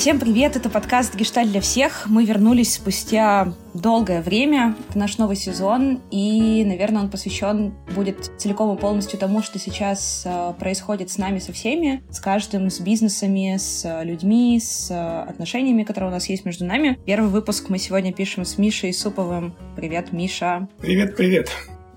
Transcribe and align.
Всем 0.00 0.18
привет, 0.18 0.56
это 0.56 0.70
подкаст 0.70 1.14
«Гешталь 1.14 1.46
для 1.46 1.60
всех». 1.60 2.06
Мы 2.06 2.24
вернулись 2.24 2.72
спустя 2.72 3.52
долгое 3.74 4.22
время. 4.22 4.74
Это 4.88 4.98
наш 4.98 5.18
новый 5.18 5.36
сезон, 5.36 6.00
и, 6.10 6.64
наверное, 6.64 7.02
он 7.02 7.10
посвящен 7.10 7.74
будет 7.94 8.32
целиком 8.38 8.74
и 8.74 8.80
полностью 8.80 9.18
тому, 9.18 9.42
что 9.42 9.58
сейчас 9.58 10.22
э, 10.24 10.54
происходит 10.58 11.10
с 11.10 11.18
нами 11.18 11.38
со 11.38 11.52
всеми, 11.52 12.02
с 12.08 12.18
каждым, 12.18 12.70
с 12.70 12.80
бизнесами, 12.80 13.58
с 13.58 14.02
людьми, 14.02 14.58
с 14.58 14.90
отношениями, 14.90 15.82
которые 15.82 16.08
у 16.08 16.14
нас 16.14 16.30
есть 16.30 16.46
между 16.46 16.64
нами. 16.64 16.98
Первый 17.04 17.28
выпуск 17.28 17.68
мы 17.68 17.76
сегодня 17.76 18.10
пишем 18.10 18.46
с 18.46 18.56
Мишей 18.56 18.94
Суповым. 18.94 19.54
Привет, 19.76 20.12
Миша. 20.12 20.66
Привет, 20.80 21.14
привет. 21.14 21.50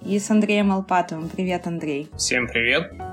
И 0.06 0.20
с 0.20 0.30
Андреем 0.30 0.74
Алпатовым. 0.74 1.30
Привет, 1.30 1.68
Андрей. 1.68 2.10
Всем 2.18 2.50
привет. 2.50 3.13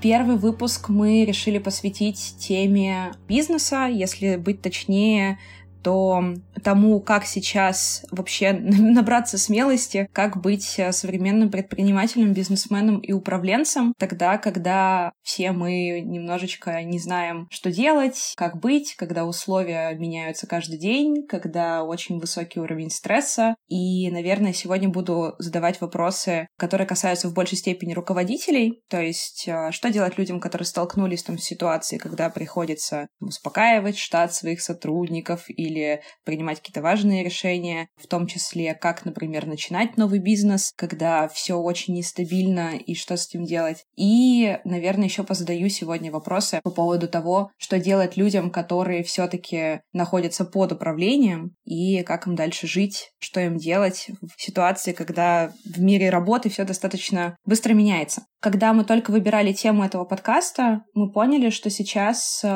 Первый 0.00 0.36
выпуск 0.36 0.90
мы 0.90 1.24
решили 1.24 1.58
посвятить 1.58 2.36
теме 2.38 3.10
бизнеса, 3.26 3.88
если 3.92 4.36
быть 4.36 4.62
точнее, 4.62 5.40
то 5.82 6.22
тому, 6.62 7.00
как 7.00 7.24
сейчас 7.24 8.04
вообще 8.10 8.52
набраться 8.52 9.38
смелости, 9.38 10.08
как 10.12 10.40
быть 10.40 10.78
э, 10.78 10.92
современным 10.92 11.50
предпринимателем, 11.50 12.32
бизнесменом 12.32 12.98
и 12.98 13.12
управленцем, 13.12 13.94
тогда, 13.98 14.38
когда 14.38 15.12
все 15.22 15.52
мы 15.52 16.00
немножечко 16.00 16.82
не 16.82 16.98
знаем, 16.98 17.48
что 17.50 17.70
делать, 17.70 18.34
как 18.36 18.58
быть, 18.60 18.94
когда 18.96 19.24
условия 19.24 19.94
меняются 19.94 20.46
каждый 20.46 20.78
день, 20.78 21.26
когда 21.26 21.84
очень 21.84 22.18
высокий 22.18 22.60
уровень 22.60 22.90
стресса. 22.90 23.54
И, 23.68 24.10
наверное, 24.10 24.52
сегодня 24.52 24.88
буду 24.88 25.34
задавать 25.38 25.80
вопросы, 25.80 26.48
которые 26.56 26.86
касаются 26.86 27.28
в 27.28 27.34
большей 27.34 27.58
степени 27.58 27.94
руководителей, 27.94 28.82
то 28.88 29.00
есть 29.00 29.46
э, 29.46 29.70
что 29.72 29.90
делать 29.90 30.18
людям, 30.18 30.40
которые 30.40 30.66
столкнулись 30.66 31.22
там, 31.22 31.38
с 31.38 31.44
ситуацией, 31.44 31.98
когда 31.98 32.30
приходится 32.30 33.08
успокаивать 33.20 33.98
штат 33.98 34.34
своих 34.34 34.60
сотрудников 34.60 35.44
или 35.68 36.02
принимать 36.24 36.58
какие-то 36.58 36.82
важные 36.82 37.22
решения, 37.22 37.88
в 37.96 38.06
том 38.06 38.26
числе, 38.26 38.74
как, 38.74 39.04
например, 39.04 39.46
начинать 39.46 39.96
новый 39.96 40.18
бизнес, 40.18 40.72
когда 40.76 41.28
все 41.28 41.54
очень 41.54 41.94
нестабильно 41.94 42.76
и 42.76 42.94
что 42.94 43.16
с 43.16 43.28
этим 43.28 43.44
делать. 43.44 43.84
И, 43.96 44.58
наверное, 44.64 45.04
еще 45.04 45.22
позадаю 45.22 45.68
сегодня 45.68 46.10
вопросы 46.10 46.60
по 46.62 46.70
поводу 46.70 47.08
того, 47.08 47.50
что 47.58 47.78
делать 47.78 48.16
людям, 48.16 48.50
которые 48.50 49.02
все-таки 49.02 49.80
находятся 49.92 50.44
под 50.44 50.72
управлением, 50.72 51.52
и 51.64 52.02
как 52.02 52.26
им 52.26 52.34
дальше 52.34 52.66
жить, 52.66 53.10
что 53.18 53.40
им 53.40 53.56
делать 53.56 54.08
в 54.22 54.42
ситуации, 54.42 54.92
когда 54.92 55.52
в 55.64 55.80
мире 55.80 56.10
работы 56.10 56.48
все 56.48 56.64
достаточно 56.64 57.36
быстро 57.44 57.74
меняется. 57.74 58.22
Когда 58.40 58.72
мы 58.72 58.84
только 58.84 59.10
выбирали 59.10 59.52
тему 59.52 59.84
этого 59.84 60.04
подкаста, 60.04 60.82
мы 60.94 61.10
поняли, 61.10 61.50
что 61.50 61.70
сейчас 61.70 62.40
э, 62.44 62.48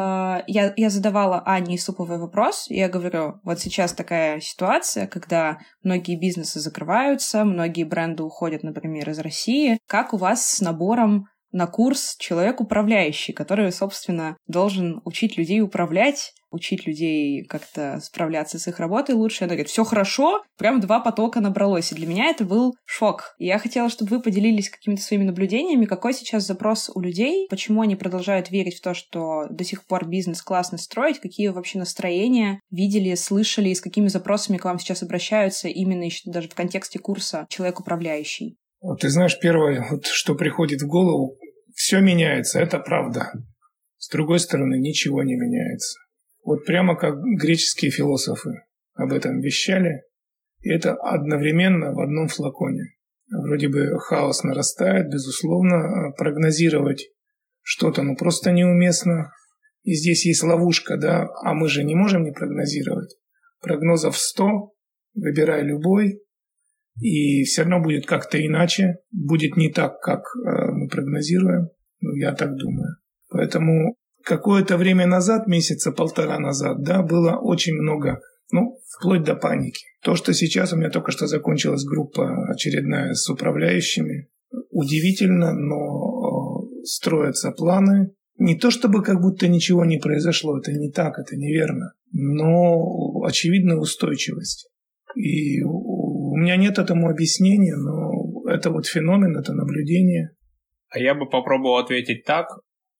я, 0.46 0.72
я 0.76 0.90
задавала 0.90 1.42
Ане 1.44 1.74
Исуповой 1.74 2.18
вопрос, 2.18 2.66
и 2.68 2.76
я 2.76 2.88
говорю, 2.88 3.01
вот 3.42 3.60
сейчас 3.60 3.92
такая 3.92 4.40
ситуация, 4.40 5.06
когда 5.06 5.58
многие 5.82 6.18
бизнесы 6.18 6.60
закрываются, 6.60 7.44
многие 7.44 7.84
бренды 7.84 8.22
уходят, 8.22 8.62
например, 8.62 9.10
из 9.10 9.18
России. 9.18 9.78
Как 9.86 10.12
у 10.12 10.16
вас 10.16 10.46
с 10.46 10.60
набором 10.60 11.26
на 11.52 11.66
курс 11.66 12.16
человек 12.18 12.60
управляющий, 12.60 13.32
который, 13.32 13.70
собственно, 13.72 14.36
должен 14.46 15.00
учить 15.04 15.36
людей 15.36 15.60
управлять, 15.60 16.32
учить 16.52 16.86
людей 16.86 17.44
как-то 17.44 18.00
справляться 18.02 18.58
с 18.58 18.68
их 18.68 18.78
работой 18.78 19.14
лучше. 19.14 19.44
Она 19.44 19.54
говорит, 19.54 19.70
все 19.70 19.84
хорошо, 19.84 20.42
прям 20.58 20.80
два 20.80 21.00
потока 21.00 21.40
набралось. 21.40 21.92
И 21.92 21.94
для 21.94 22.06
меня 22.06 22.26
это 22.26 22.44
был 22.44 22.74
шок. 22.84 23.34
И 23.38 23.46
я 23.46 23.58
хотела, 23.58 23.88
чтобы 23.88 24.16
вы 24.16 24.22
поделились 24.22 24.70
какими-то 24.70 25.02
своими 25.02 25.24
наблюдениями, 25.24 25.86
какой 25.86 26.14
сейчас 26.14 26.46
запрос 26.46 26.90
у 26.94 27.00
людей, 27.00 27.46
почему 27.48 27.80
они 27.80 27.96
продолжают 27.96 28.50
верить 28.50 28.76
в 28.76 28.82
то, 28.82 28.94
что 28.94 29.46
до 29.48 29.64
сих 29.64 29.86
пор 29.86 30.06
бизнес 30.06 30.42
классно 30.42 30.78
строить, 30.78 31.20
какие 31.20 31.48
вообще 31.48 31.78
настроения 31.78 32.60
видели, 32.70 33.14
слышали, 33.14 33.70
и 33.70 33.74
с 33.74 33.80
какими 33.80 34.08
запросами 34.08 34.58
к 34.58 34.64
вам 34.64 34.78
сейчас 34.78 35.02
обращаются 35.02 35.68
именно 35.68 36.04
еще 36.04 36.30
даже 36.30 36.48
в 36.48 36.54
контексте 36.54 36.98
курса 36.98 37.46
«Человек 37.48 37.80
управляющий». 37.80 38.56
Вот 38.82 39.00
ты 39.00 39.08
знаешь, 39.10 39.38
первое, 39.38 39.86
вот, 39.90 40.06
что 40.06 40.34
приходит 40.34 40.82
в 40.82 40.88
голову, 40.88 41.36
все 41.74 42.00
меняется, 42.00 42.60
это 42.60 42.78
правда. 42.78 43.32
С 43.98 44.08
другой 44.08 44.40
стороны, 44.40 44.78
ничего 44.78 45.22
не 45.22 45.34
меняется. 45.36 45.98
Вот 46.44 46.64
прямо 46.64 46.96
как 46.96 47.22
греческие 47.22 47.90
философы 47.90 48.64
об 48.94 49.12
этом 49.12 49.40
вещали, 49.40 50.02
и 50.60 50.70
это 50.70 50.94
одновременно 50.94 51.92
в 51.92 52.00
одном 52.00 52.28
флаконе. 52.28 52.94
Вроде 53.30 53.68
бы 53.68 53.98
хаос 53.98 54.42
нарастает, 54.42 55.08
безусловно, 55.10 56.12
прогнозировать 56.16 57.08
что-то 57.62 58.02
ну 58.02 58.16
просто 58.16 58.50
неуместно. 58.50 59.32
И 59.82 59.94
здесь 59.94 60.26
есть 60.26 60.42
ловушка, 60.42 60.96
да, 60.96 61.28
а 61.42 61.54
мы 61.54 61.68
же 61.68 61.82
не 61.82 61.94
можем 61.94 62.24
не 62.24 62.32
прогнозировать. 62.32 63.16
Прогнозов 63.60 64.16
100, 64.16 64.72
выбирай 65.14 65.62
любой, 65.62 66.20
и 67.00 67.44
все 67.44 67.62
равно 67.62 67.80
будет 67.80 68.06
как-то 68.06 68.44
иначе, 68.44 68.96
будет 69.10 69.56
не 69.56 69.70
так, 69.70 70.00
как 70.00 70.20
э, 70.36 70.70
мы 70.72 70.88
прогнозируем, 70.88 71.68
ну, 72.00 72.14
я 72.14 72.32
так 72.32 72.56
думаю. 72.56 72.96
Поэтому 73.30 73.96
какое-то 74.24 74.76
время 74.76 75.06
назад, 75.06 75.46
месяца 75.46 75.92
полтора 75.92 76.38
назад, 76.38 76.82
да, 76.82 77.02
было 77.02 77.36
очень 77.36 77.74
много, 77.74 78.20
ну, 78.50 78.78
вплоть 78.88 79.24
до 79.24 79.34
паники. 79.34 79.84
То, 80.02 80.16
что 80.16 80.34
сейчас 80.34 80.72
у 80.72 80.76
меня 80.76 80.90
только 80.90 81.12
что 81.12 81.26
закончилась 81.26 81.84
группа 81.84 82.46
очередная 82.50 83.14
с 83.14 83.28
управляющими, 83.28 84.28
удивительно, 84.70 85.52
но 85.54 86.62
э, 86.62 86.84
строятся 86.84 87.52
планы. 87.52 88.12
Не 88.38 88.58
то 88.58 88.70
чтобы 88.70 89.02
как 89.02 89.20
будто 89.20 89.48
ничего 89.48 89.84
не 89.84 89.98
произошло, 89.98 90.58
это 90.58 90.72
не 90.72 90.90
так, 90.90 91.18
это 91.18 91.36
неверно, 91.36 91.92
но 92.12 93.22
очевидная 93.24 93.76
устойчивость. 93.76 94.68
И 95.14 95.62
у 96.32 96.36
меня 96.36 96.56
нет 96.56 96.78
этому 96.78 97.10
объяснения, 97.10 97.76
но 97.76 98.50
это 98.50 98.70
вот 98.70 98.86
феномен, 98.86 99.36
это 99.36 99.52
наблюдение. 99.52 100.30
А 100.88 100.98
я 100.98 101.14
бы 101.14 101.28
попробовал 101.28 101.76
ответить 101.76 102.24
так. 102.24 102.46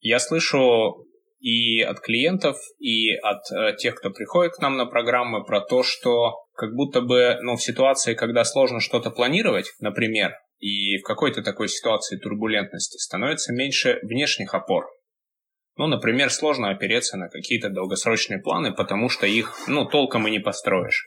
Я 0.01 0.19
слышу 0.19 1.07
и 1.41 1.81
от 1.81 2.01
клиентов, 2.01 2.57
и 2.79 3.15
от 3.15 3.41
э, 3.51 3.75
тех, 3.79 3.95
кто 3.95 4.11
приходит 4.11 4.53
к 4.53 4.61
нам 4.61 4.77
на 4.77 4.85
программы, 4.85 5.45
про 5.45 5.63
то, 5.63 5.83
что 5.83 6.45
как 6.55 6.75
будто 6.75 7.01
бы 7.01 7.39
ну, 7.41 7.57
в 7.57 7.63
ситуации, 7.63 8.13
когда 8.15 8.45
сложно 8.45 8.81
что-то 8.81 9.11
планировать, 9.11 9.73
например, 9.81 10.33
и 10.59 10.99
в 10.99 11.03
какой-то 11.03 11.43
такой 11.43 11.69
ситуации 11.69 12.19
турбулентности 12.19 12.99
становится 12.99 13.55
меньше 13.55 13.99
внешних 14.03 14.53
опор. 14.53 14.89
Ну, 15.77 15.87
например, 15.87 16.31
сложно 16.31 16.69
опереться 16.69 17.17
на 17.17 17.31
какие-то 17.31 17.71
долгосрочные 17.71 18.41
планы, 18.41 18.75
потому 18.75 19.09
что 19.09 19.27
их, 19.27 19.55
ну, 19.69 19.87
толком 19.87 20.29
и 20.29 20.31
не 20.31 20.39
построишь. 20.39 21.07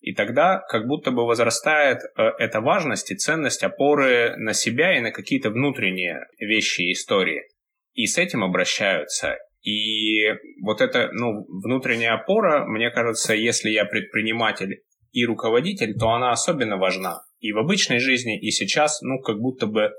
И 0.00 0.14
тогда 0.14 0.60
как 0.68 0.86
будто 0.86 1.10
бы 1.10 1.26
возрастает 1.26 1.98
э, 1.98 2.22
эта 2.38 2.60
важность 2.60 3.10
и 3.10 3.16
ценность 3.16 3.64
опоры 3.64 4.36
на 4.36 4.52
себя 4.52 4.96
и 4.96 5.00
на 5.00 5.10
какие-то 5.10 5.50
внутренние 5.50 6.26
вещи 6.38 6.82
и 6.82 6.92
истории. 6.92 7.42
И 7.94 8.06
с 8.06 8.16
этим 8.16 8.44
обращаются. 8.44 9.36
И 9.62 10.22
вот 10.62 10.80
эта 10.80 11.10
ну, 11.12 11.44
внутренняя 11.48 12.14
опора, 12.14 12.64
мне 12.64 12.90
кажется, 12.90 13.34
если 13.34 13.70
я 13.70 13.84
предприниматель 13.84 14.82
и 15.12 15.24
руководитель, 15.24 15.94
то 15.98 16.10
она 16.10 16.30
особенно 16.30 16.76
важна. 16.76 17.22
И 17.40 17.52
в 17.52 17.58
обычной 17.58 17.98
жизни, 17.98 18.38
и 18.38 18.50
сейчас, 18.50 19.00
ну, 19.02 19.20
как 19.20 19.38
будто 19.38 19.66
бы 19.66 19.90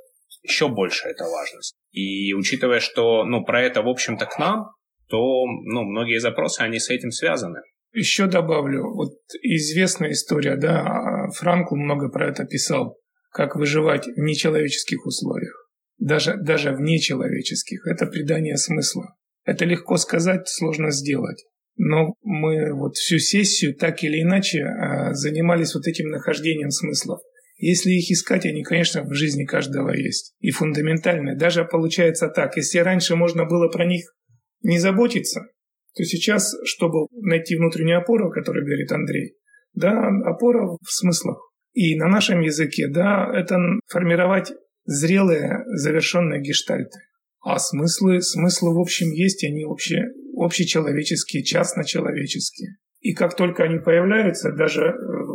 еще 0.43 0.69
больше 0.69 1.07
эта 1.09 1.25
важность. 1.25 1.75
И 1.91 2.33
учитывая, 2.33 2.79
что, 2.79 3.25
ну, 3.25 3.43
про 3.43 3.61
это, 3.61 3.81
в 3.81 3.89
общем-то, 3.89 4.25
к 4.25 4.39
нам, 4.39 4.67
то, 5.09 5.45
ну, 5.45 5.83
многие 5.83 6.19
запросы, 6.19 6.61
они 6.61 6.79
с 6.79 6.89
этим 6.89 7.11
связаны. 7.11 7.61
Еще 7.91 8.27
добавлю, 8.27 8.83
вот 8.93 9.13
известная 9.41 10.11
история, 10.11 10.55
да, 10.57 11.29
Франкл 11.35 11.75
много 11.75 12.09
про 12.09 12.29
это 12.29 12.45
писал, 12.45 12.97
как 13.31 13.55
выживать 13.55 14.05
в 14.05 14.19
нечеловеческих 14.19 15.05
условиях, 15.05 15.69
даже, 15.97 16.37
даже 16.37 16.71
в 16.71 16.81
нечеловеческих. 16.81 17.87
Это 17.87 18.05
придание 18.05 18.57
смысла. 18.57 19.15
Это 19.43 19.65
легко 19.65 19.97
сказать, 19.97 20.47
сложно 20.47 20.91
сделать. 20.91 21.43
Но 21.77 22.13
мы 22.21 22.73
вот 22.73 22.95
всю 22.97 23.19
сессию 23.19 23.73
так 23.73 24.03
или 24.03 24.21
иначе 24.21 24.63
а, 24.63 25.13
занимались 25.13 25.73
вот 25.73 25.87
этим 25.87 26.09
нахождением 26.09 26.71
смыслов. 26.71 27.21
Если 27.57 27.91
их 27.91 28.11
искать, 28.11 28.45
они, 28.45 28.63
конечно, 28.63 29.03
в 29.03 29.13
жизни 29.13 29.45
каждого 29.45 29.91
есть. 29.91 30.33
И 30.39 30.51
фундаментальные. 30.51 31.37
Даже 31.37 31.65
получается 31.65 32.27
так, 32.27 32.55
если 32.57 32.79
раньше 32.79 33.15
можно 33.15 33.45
было 33.45 33.69
про 33.69 33.85
них 33.85 34.13
не 34.61 34.77
заботиться, 34.79 35.47
то 35.95 36.03
сейчас, 36.03 36.53
чтобы 36.65 37.07
найти 37.11 37.55
внутреннюю 37.55 37.99
опору, 37.99 38.27
о 38.27 38.33
которой 38.33 38.63
говорит 38.63 38.91
Андрей, 38.91 39.35
да, 39.73 40.09
опора 40.25 40.77
в 40.81 40.91
смыслах. 40.91 41.37
И 41.73 41.95
на 41.95 42.07
нашем 42.07 42.41
языке, 42.41 42.87
да, 42.87 43.29
это 43.33 43.57
формировать 43.87 44.51
зрелые, 44.85 45.63
завершенные 45.67 46.41
гештальты. 46.41 46.99
А 47.41 47.57
смыслы, 47.57 48.21
смыслы 48.21 48.75
в 48.75 48.79
общем 48.79 49.11
есть, 49.11 49.43
они 49.43 49.63
вообще 49.63 50.05
общечеловеческие, 50.35 51.43
частночеловеческие. 51.43 52.77
И 52.99 53.13
как 53.13 53.35
только 53.35 53.63
они 53.63 53.79
появляются, 53.79 54.51
даже 54.51 54.81
э, 54.81 54.93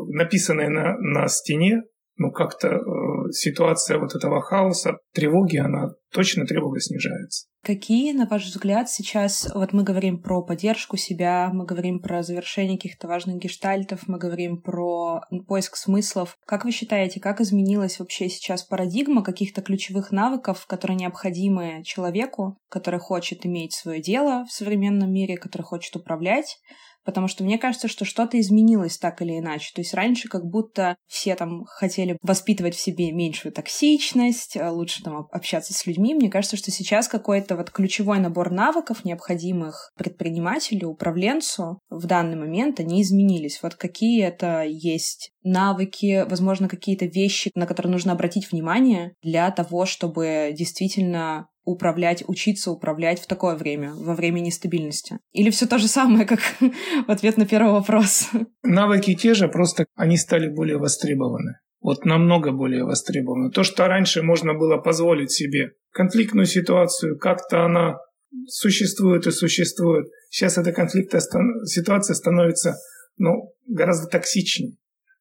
написанные 0.09 0.69
на, 0.69 0.99
на 0.99 1.29
стене, 1.29 1.83
ну, 2.16 2.31
как-то 2.31 2.69
э, 2.69 3.32
ситуация 3.32 3.99
вот 3.99 4.14
этого 4.14 4.40
хаоса, 4.40 4.99
тревоги, 5.12 5.56
она 5.56 5.90
точно 6.12 6.46
тревога 6.46 6.81
снижается. 6.81 7.46
Какие, 7.64 8.12
на 8.12 8.26
ваш 8.26 8.44
взгляд, 8.44 8.90
сейчас, 8.90 9.50
вот 9.55 9.72
мы 9.72 9.84
говорим 9.84 10.20
про 10.20 10.43
поддержку 10.43 10.96
себя, 10.99 11.50
мы 11.52 11.64
говорим 11.64 12.00
про 12.00 12.22
завершение 12.22 12.76
каких-то 12.76 13.08
важных 13.08 13.38
гештальтов, 13.38 14.06
мы 14.06 14.19
говорим 14.19 14.61
про 14.61 15.22
поиск 15.49 15.76
смыслов. 15.76 16.37
Как 16.46 16.64
вы 16.64 16.72
считаете, 16.72 17.20
как 17.20 17.40
изменилась 17.40 17.99
вообще 17.99 18.28
сейчас 18.28 18.62
парадигма 18.62 19.25
каких-то 19.25 19.62
ключевых 19.62 20.12
навыков, 20.12 20.66
которые 20.69 20.99
необходимы 20.99 21.82
человеку, 21.84 22.58
который 22.69 23.00
хочет 23.00 23.46
иметь 23.46 23.72
свое 23.72 24.00
дело 24.00 24.44
в 24.44 24.52
современном 24.52 25.11
мире, 25.11 25.38
который 25.38 25.62
хочет 25.62 25.96
управлять, 25.96 26.58
потому 27.05 27.29
что 27.29 27.45
мне 27.45 27.59
кажется, 27.59 27.89
что 27.89 28.05
что-то 28.05 28.41
изменилось 28.41 28.99
так 28.99 29.23
или 29.23 29.39
иначе. 29.39 29.73
То 29.75 29.81
есть 29.81 29.95
раньше 29.95 30.29
как 30.29 30.45
будто 30.45 30.97
все 31.06 31.35
там 31.35 31.65
хотели 31.67 32.19
воспитывать 32.23 32.75
в 32.75 32.81
себе 32.81 33.12
меньшую 33.12 33.53
токсичность, 33.53 34.56
э, 34.56 34.69
лучше 34.69 35.03
там 35.03 35.29
общаться 35.31 35.75
с 35.75 35.87
людьми. 35.87 36.15
Мне 36.15 36.31
кажется, 36.31 36.56
что 36.56 36.71
сейчас 36.71 37.09
какой-то 37.09 37.56
вот 37.56 37.71
ключевой 37.71 38.19
набор 38.19 38.51
навыков, 38.51 39.05
необходимых 39.05 39.93
предпринимателю, 39.97 40.89
управленцу 40.89 41.79
в 41.91 42.06
данный 42.06 42.37
момент, 42.37 42.81
они 42.81 43.03
изменились. 43.03 43.61
Вот 43.62 43.75
какие 43.75 44.25
это 44.25 44.62
есть 44.65 45.31
навыки, 45.43 46.25
возможно, 46.29 46.69
какие-то 46.69 47.07
вещи, 47.07 47.50
на 47.55 47.67
которые 47.67 47.93
нужно 47.93 48.12
обратить 48.12 48.50
внимание 48.50 49.15
для 49.23 49.50
того, 49.50 49.87
чтобы 49.87 50.53
действительно 50.57 51.49
управлять, 51.64 52.25
учиться 52.26 52.70
управлять 52.70 53.20
в 53.20 53.26
такое 53.26 53.56
время, 53.56 53.93
во 53.94 54.14
время 54.14 54.40
нестабильности? 54.40 55.19
Или 55.32 55.50
все 55.50 55.66
то 55.66 55.78
же 55.78 55.88
самое, 55.88 56.26
как 56.26 56.40
в 56.61 57.11
ответ 57.11 57.37
на 57.37 57.46
первый 57.46 57.72
вопрос? 57.72 58.28
Навыки 58.62 59.14
те 59.14 59.34
же, 59.34 59.49
просто 59.49 59.87
они 59.94 60.16
стали 60.16 60.49
более 60.49 60.78
востребованы. 60.78 61.58
Вот 61.81 62.05
намного 62.06 62.52
более 62.52 62.84
востребованы. 62.84 63.50
То, 63.50 63.62
что 63.62 63.87
раньше 63.87 64.22
можно 64.22 64.55
было 64.55 64.78
позволить 64.78 65.32
себе 65.32 65.72
конфликтную 65.93 66.46
ситуацию, 66.46 67.19
как-то 67.19 67.64
она 67.64 67.99
существует 68.46 69.26
и 69.26 69.31
существует. 69.31 70.06
Сейчас 70.31 70.58
эта 70.58 70.72
конфликтная 70.72 71.22
ситуация 71.66 72.14
становится 72.14 72.76
ну, 73.16 73.52
гораздо 73.66 74.08
токсичнее. 74.08 74.76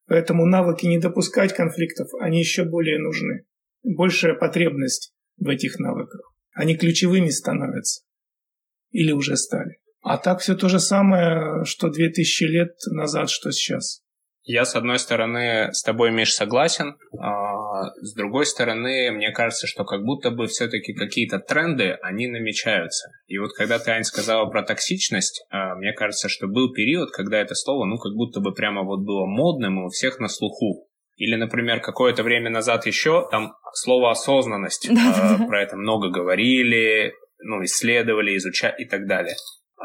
Поэтому 0.06 0.46
навыки 0.46 0.86
не 0.86 0.98
допускать 0.98 1.54
конфликтов, 1.54 2.08
они 2.20 2.38
еще 2.38 2.64
более 2.64 2.98
нужны. 2.98 3.44
Большая 3.82 4.34
потребность 4.34 5.12
в 5.36 5.48
этих 5.48 5.78
навыках 5.78 6.33
они 6.54 6.76
ключевыми 6.76 7.28
становятся. 7.28 8.02
Или 8.90 9.12
уже 9.12 9.36
стали. 9.36 9.78
А 10.02 10.18
так 10.18 10.40
все 10.40 10.54
то 10.54 10.68
же 10.68 10.80
самое, 10.80 11.64
что 11.64 11.90
2000 11.90 12.44
лет 12.44 12.74
назад, 12.92 13.30
что 13.30 13.50
сейчас. 13.50 14.02
Я, 14.46 14.66
с 14.66 14.76
одной 14.76 14.98
стороны, 14.98 15.72
с 15.72 15.82
тобой, 15.82 16.12
Миш, 16.12 16.34
согласен. 16.34 16.98
А 17.18 17.90
с 18.02 18.14
другой 18.14 18.44
стороны, 18.44 19.10
мне 19.10 19.32
кажется, 19.32 19.66
что 19.66 19.84
как 19.84 20.04
будто 20.04 20.30
бы 20.30 20.46
все-таки 20.46 20.92
какие-то 20.92 21.38
тренды, 21.38 21.96
они 22.02 22.28
намечаются. 22.28 23.08
И 23.26 23.38
вот 23.38 23.52
когда 23.56 23.78
ты, 23.78 23.90
Ань, 23.90 24.04
сказала 24.04 24.44
про 24.50 24.62
токсичность, 24.62 25.46
а, 25.48 25.74
мне 25.76 25.94
кажется, 25.94 26.28
что 26.28 26.46
был 26.46 26.74
период, 26.74 27.10
когда 27.10 27.40
это 27.40 27.54
слово, 27.54 27.86
ну, 27.86 27.96
как 27.96 28.12
будто 28.12 28.40
бы 28.40 28.52
прямо 28.52 28.82
вот 28.82 29.00
было 29.00 29.24
модным 29.24 29.80
и 29.80 29.86
у 29.86 29.88
всех 29.88 30.20
на 30.20 30.28
слуху. 30.28 30.88
Или, 31.16 31.36
например, 31.36 31.80
какое-то 31.80 32.22
время 32.22 32.50
назад 32.50 32.86
еще 32.86 33.28
там 33.30 33.54
слово 33.72 34.10
осознанность, 34.10 34.88
э, 34.88 35.46
про 35.46 35.62
это 35.62 35.76
много 35.76 36.08
говорили, 36.08 37.14
ну, 37.38 37.62
исследовали, 37.64 38.36
изучали 38.36 38.74
и 38.78 38.84
так 38.84 39.06
далее. 39.06 39.34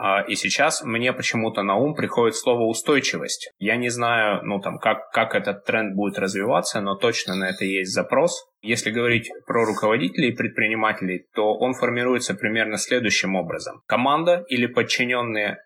А, 0.01 0.21
и 0.21 0.35
сейчас 0.35 0.81
мне 0.83 1.11
почему-то 1.11 1.61
на 1.61 1.75
ум 1.75 1.93
приходит 1.93 2.35
слово 2.35 2.63
устойчивость. 2.65 3.51
Я 3.57 3.75
не 3.75 3.89
знаю, 3.89 4.41
ну 4.43 4.59
там, 4.59 4.77
как, 4.77 5.09
как 5.11 5.35
этот 5.35 5.65
тренд 5.65 5.93
будет 5.95 6.17
развиваться, 6.17 6.79
но 6.79 6.95
точно 6.95 7.35
на 7.35 7.49
это 7.49 7.65
есть 7.65 7.91
запрос. 7.91 8.45
Если 8.61 8.91
говорить 8.91 9.29
про 9.45 9.65
руководителей 9.65 10.29
и 10.29 10.35
предпринимателей, 10.35 11.25
то 11.35 11.53
он 11.53 11.73
формируется 11.73 12.33
примерно 12.33 12.77
следующим 12.77 13.35
образом. 13.35 13.81
Команда 13.87 14.45
или 14.47 14.67
подчиненные 14.67 15.57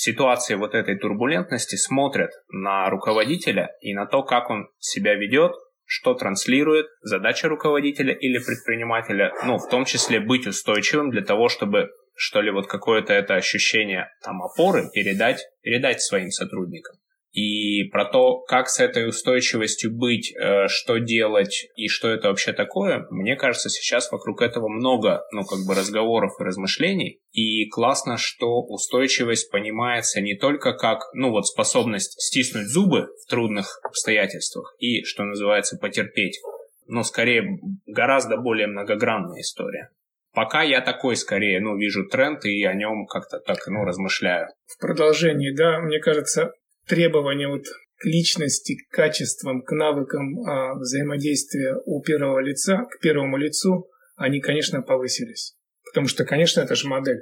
ситуации 0.00 0.54
вот 0.54 0.74
этой 0.74 0.98
турбулентности 0.98 1.76
смотрят 1.76 2.30
на 2.48 2.88
руководителя 2.88 3.68
и 3.80 3.92
на 3.92 4.06
то, 4.06 4.22
как 4.22 4.50
он 4.50 4.68
себя 4.78 5.14
ведет, 5.14 5.52
что 5.84 6.14
транслирует 6.14 6.86
задача 7.02 7.48
руководителя 7.48 8.14
или 8.14 8.38
предпринимателя, 8.38 9.32
ну, 9.44 9.58
в 9.58 9.68
том 9.68 9.84
числе 9.84 10.20
быть 10.20 10.46
устойчивым 10.46 11.10
для 11.10 11.22
того, 11.22 11.48
чтобы 11.48 11.90
что 12.14 12.40
ли 12.40 12.50
вот 12.50 12.66
какое-то 12.66 13.12
это 13.12 13.34
ощущение 13.34 14.08
там 14.22 14.42
опоры 14.42 14.88
передать, 14.92 15.40
передать 15.62 16.00
своим 16.00 16.30
сотрудникам 16.30 16.96
и 17.32 17.84
про 17.84 18.04
то, 18.06 18.40
как 18.40 18.68
с 18.68 18.80
этой 18.80 19.08
устойчивостью 19.08 19.92
быть, 19.92 20.34
э, 20.34 20.66
что 20.66 20.98
делать 20.98 21.68
и 21.76 21.86
что 21.88 22.08
это 22.08 22.28
вообще 22.28 22.52
такое, 22.52 23.06
мне 23.10 23.36
кажется, 23.36 23.68
сейчас 23.68 24.10
вокруг 24.10 24.42
этого 24.42 24.68
много, 24.68 25.22
ну, 25.32 25.44
как 25.44 25.60
бы 25.66 25.74
разговоров 25.74 26.32
и 26.40 26.44
размышлений. 26.44 27.20
И 27.30 27.68
классно, 27.68 28.16
что 28.16 28.60
устойчивость 28.62 29.50
понимается 29.50 30.20
не 30.20 30.34
только 30.34 30.72
как, 30.72 31.02
ну, 31.14 31.30
вот 31.30 31.46
способность 31.46 32.20
стиснуть 32.20 32.66
зубы 32.66 33.08
в 33.24 33.30
трудных 33.30 33.78
обстоятельствах 33.84 34.74
и, 34.80 35.04
что 35.04 35.22
называется, 35.22 35.78
потерпеть, 35.78 36.40
но 36.88 37.04
скорее 37.04 37.60
гораздо 37.86 38.38
более 38.38 38.66
многогранная 38.66 39.40
история. 39.40 39.90
Пока 40.32 40.62
я 40.62 40.80
такой 40.80 41.16
скорее, 41.16 41.60
ну, 41.60 41.76
вижу 41.76 42.06
тренд 42.06 42.44
и 42.44 42.64
о 42.64 42.74
нем 42.74 43.06
как-то 43.06 43.40
так, 43.40 43.66
ну, 43.66 43.84
размышляю. 43.84 44.48
В 44.66 44.80
продолжении, 44.80 45.50
да, 45.50 45.80
мне 45.80 45.98
кажется, 45.98 46.52
требования 46.86 47.48
вот 47.48 47.64
к 47.96 48.04
личности, 48.04 48.76
к 48.76 48.94
качествам, 48.94 49.62
к 49.62 49.72
навыкам 49.72 50.40
а, 50.40 50.74
взаимодействия 50.74 51.76
у 51.84 52.02
первого 52.02 52.40
лица, 52.40 52.86
к 52.90 53.00
первому 53.00 53.36
лицу, 53.36 53.90
они, 54.16 54.40
конечно, 54.40 54.82
повысились. 54.82 55.56
Потому 55.84 56.06
что, 56.06 56.24
конечно, 56.24 56.60
это 56.60 56.74
же 56.74 56.88
модель. 56.88 57.20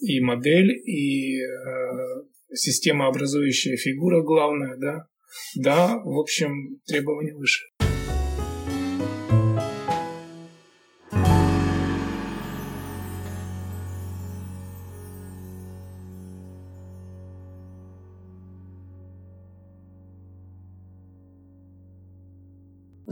И 0.00 0.20
модель, 0.20 0.70
и 0.72 1.40
э, 1.40 1.46
система 2.52 3.06
образующая 3.06 3.76
фигура 3.76 4.22
главная, 4.22 4.76
да. 4.76 5.06
Да, 5.56 5.98
в 6.04 6.18
общем, 6.18 6.80
требования 6.86 7.34
выше. 7.34 7.64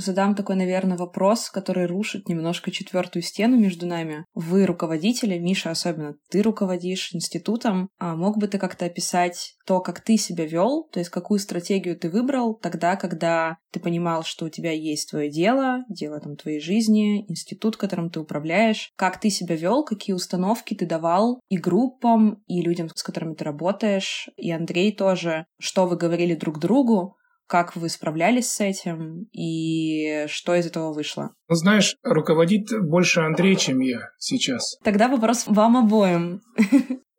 Задам 0.02 0.34
такой, 0.34 0.56
наверное, 0.56 0.99
вопрос, 0.99 1.49
который 1.49 1.87
рушит 1.87 2.28
немножко 2.28 2.71
четвертую 2.71 3.23
стену 3.23 3.56
между 3.56 3.87
нами. 3.87 4.26
Вы 4.35 4.66
руководители, 4.66 5.38
Миша 5.38 5.71
особенно, 5.71 6.16
ты 6.30 6.42
руководишь 6.42 7.14
институтом. 7.14 7.88
А 7.99 8.14
мог 8.16 8.38
бы 8.38 8.49
ты 8.49 8.59
как-то 8.59 8.85
описать 8.85 9.54
то, 9.66 9.80
как 9.80 10.00
ты 10.00 10.16
себя 10.16 10.44
вел, 10.44 10.88
то 10.92 10.99
есть 10.99 11.11
какую 11.11 11.38
стратегию 11.38 11.97
ты 11.97 12.11
выбрал 12.11 12.54
тогда, 12.54 12.97
когда 12.97 13.59
ты 13.71 13.80
понимал, 13.80 14.23
что 14.25 14.47
у 14.47 14.49
тебя 14.49 14.73
есть 14.73 15.11
твое 15.11 15.30
дело, 15.30 15.85
дело 15.88 16.21
там 16.21 16.37
твоей 16.37 16.61
жизни, 16.61 17.25
институт, 17.28 17.76
которым 17.76 18.11
ты 18.11 18.21
управляешь, 18.21 18.90
как 18.97 19.21
ты 19.21 19.30
себя 19.30 19.56
вел, 19.56 19.85
какие 19.85 20.14
установки 20.14 20.75
ты 20.75 20.87
давал 20.87 21.40
и 21.49 21.56
группам, 21.56 22.42
и 22.47 22.61
людям, 22.61 22.88
с 22.94 23.02
которыми 23.02 23.35
ты 23.35 23.44
работаешь, 23.44 24.28
и 24.37 24.50
Андрей 24.50 24.94
тоже, 24.94 25.47
что 25.59 25.87
вы 25.87 25.97
говорили 25.97 26.35
друг 26.35 26.59
другу, 26.59 27.16
как 27.52 27.76
вы 27.76 27.90
справлялись 27.90 28.50
с 28.50 28.62
этим 28.62 29.28
и 29.30 30.25
что 30.26 30.54
из 30.54 30.66
этого 30.66 30.94
вышло? 30.94 31.35
Ну, 31.50 31.54
знаешь, 31.54 31.97
руководит 32.02 32.68
больше 32.80 33.21
Андрей, 33.21 33.56
чем 33.56 33.80
я 33.80 34.09
сейчас. 34.18 34.78
Тогда 34.82 35.06
вопрос 35.06 35.44
вам 35.47 35.76
обоим. 35.76 36.40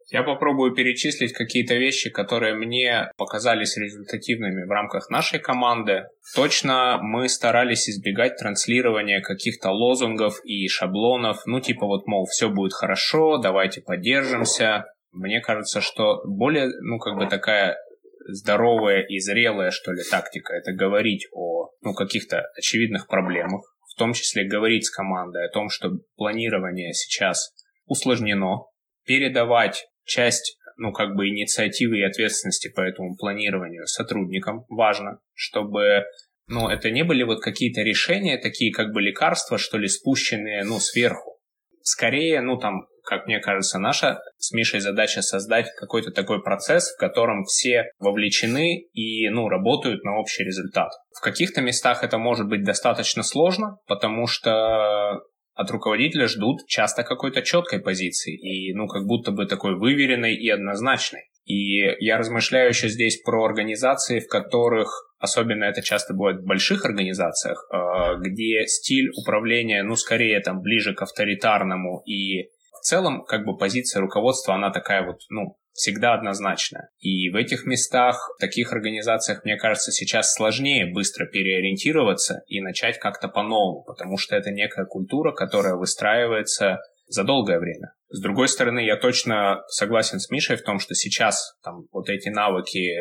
Я 0.09 0.23
попробую 0.23 0.73
перечислить 0.73 1.33
какие-то 1.33 1.75
вещи, 1.75 2.09
которые 2.09 2.55
мне 2.55 3.11
показались 3.15 3.77
результативными 3.77 4.65
в 4.65 4.71
рамках 4.71 5.11
нашей 5.11 5.37
команды. 5.37 6.05
Точно 6.35 6.97
мы 6.99 7.29
старались 7.29 7.87
избегать 7.87 8.35
транслирования 8.37 9.21
каких-то 9.21 9.69
лозунгов 9.69 10.43
и 10.43 10.67
шаблонов, 10.67 11.43
ну 11.45 11.59
типа 11.59 11.85
вот, 11.85 12.07
мол, 12.07 12.25
все 12.25 12.49
будет 12.49 12.73
хорошо, 12.73 13.37
давайте 13.37 13.81
поддержимся. 13.81 14.85
Мне 15.11 15.41
кажется, 15.41 15.79
что 15.79 16.23
более, 16.25 16.69
ну 16.81 16.97
как 16.97 17.17
бы 17.17 17.27
такая 17.27 17.77
здоровая 18.27 19.01
и 19.01 19.19
зрелая, 19.19 19.71
что 19.71 19.91
ли, 19.91 20.01
тактика. 20.09 20.53
Это 20.53 20.71
говорить 20.71 21.27
о 21.31 21.69
ну, 21.81 21.93
каких-то 21.93 22.45
очевидных 22.57 23.07
проблемах, 23.07 23.61
в 23.93 23.97
том 23.97 24.13
числе 24.13 24.45
говорить 24.45 24.85
с 24.85 24.89
командой 24.89 25.45
о 25.45 25.51
том, 25.51 25.69
что 25.69 25.91
планирование 26.15 26.93
сейчас 26.93 27.53
усложнено, 27.85 28.65
передавать 29.05 29.85
часть 30.05 30.57
ну, 30.77 30.91
как 30.91 31.15
бы 31.15 31.27
инициативы 31.29 31.99
и 31.99 32.03
ответственности 32.03 32.69
по 32.69 32.81
этому 32.81 33.15
планированию 33.15 33.85
сотрудникам 33.85 34.65
важно, 34.69 35.19
чтобы 35.33 36.03
ну, 36.47 36.67
это 36.67 36.91
не 36.91 37.03
были 37.03 37.23
вот 37.23 37.41
какие-то 37.41 37.81
решения, 37.81 38.37
такие 38.37 38.73
как 38.73 38.91
бы 38.91 39.01
лекарства, 39.01 39.57
что 39.57 39.77
ли, 39.77 39.87
спущенные, 39.87 40.63
ну, 40.63 40.79
сверху. 40.79 41.39
Скорее, 41.81 42.41
ну, 42.41 42.57
там, 42.57 42.85
как 43.03 43.25
мне 43.27 43.39
кажется, 43.39 43.79
наша 43.79 44.19
с 44.37 44.51
Мишей 44.51 44.79
задача 44.79 45.21
создать 45.21 45.67
какой-то 45.77 46.11
такой 46.11 46.41
процесс, 46.41 46.93
в 46.93 46.99
котором 46.99 47.43
все 47.43 47.85
вовлечены 47.99 48.87
и, 48.93 49.29
ну, 49.29 49.49
работают 49.49 50.03
на 50.03 50.17
общий 50.19 50.43
результат. 50.43 50.91
В 51.15 51.21
каких-то 51.21 51.61
местах 51.61 52.03
это 52.03 52.17
может 52.17 52.47
быть 52.47 52.63
достаточно 52.63 53.23
сложно, 53.23 53.77
потому 53.87 54.27
что 54.27 55.21
от 55.55 55.69
руководителя 55.69 56.27
ждут 56.27 56.65
часто 56.67 57.03
какой-то 57.03 57.41
четкой 57.41 57.79
позиции 57.79 58.35
и, 58.35 58.73
ну, 58.73 58.87
как 58.87 59.05
будто 59.05 59.31
бы 59.31 59.45
такой 59.45 59.77
выверенной 59.77 60.35
и 60.35 60.49
однозначной. 60.49 61.29
И 61.45 61.81
я 62.03 62.17
размышляю 62.17 62.69
еще 62.69 62.87
здесь 62.87 63.21
про 63.21 63.43
организации, 63.43 64.21
в 64.21 64.27
которых, 64.27 64.89
особенно 65.19 65.65
это 65.65 65.81
часто 65.81 66.13
бывает 66.13 66.39
в 66.39 66.45
больших 66.45 66.85
организациях, 66.85 67.67
э, 67.69 68.15
где 68.21 68.65
стиль 68.65 69.09
управления, 69.21 69.83
ну, 69.83 69.95
скорее 69.95 70.39
там 70.39 70.61
ближе 70.61 70.93
к 70.93 71.01
авторитарному 71.01 72.01
и 72.05 72.49
целом, 72.83 73.23
как 73.25 73.45
бы 73.45 73.57
позиция 73.57 74.01
руководства, 74.01 74.55
она 74.55 74.71
такая 74.71 75.05
вот, 75.05 75.21
ну, 75.29 75.57
всегда 75.73 76.13
однозначная. 76.13 76.89
И 76.99 77.29
в 77.29 77.35
этих 77.35 77.65
местах, 77.65 78.31
в 78.37 78.39
таких 78.39 78.71
организациях, 78.71 79.43
мне 79.43 79.57
кажется, 79.57 79.91
сейчас 79.91 80.33
сложнее 80.33 80.91
быстро 80.93 81.25
переориентироваться 81.25 82.41
и 82.47 82.61
начать 82.61 82.99
как-то 82.99 83.27
по-новому, 83.27 83.83
потому 83.83 84.17
что 84.17 84.35
это 84.35 84.51
некая 84.51 84.85
культура, 84.85 85.31
которая 85.31 85.75
выстраивается 85.75 86.79
за 87.07 87.23
долгое 87.23 87.59
время. 87.59 87.93
С 88.09 88.21
другой 88.21 88.47
стороны, 88.47 88.79
я 88.85 88.95
точно 88.95 89.63
согласен 89.67 90.19
с 90.19 90.29
Мишей 90.29 90.55
в 90.55 90.63
том, 90.63 90.79
что 90.79 90.93
сейчас 90.93 91.55
там 91.63 91.87
вот 91.91 92.09
эти 92.09 92.29
навыки, 92.29 92.95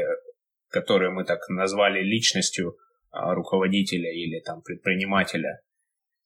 которые 0.70 1.10
мы 1.10 1.24
так 1.24 1.40
назвали 1.50 2.02
личностью 2.02 2.76
а, 3.10 3.34
руководителя 3.34 4.10
или 4.10 4.40
там 4.40 4.62
предпринимателя, 4.62 5.60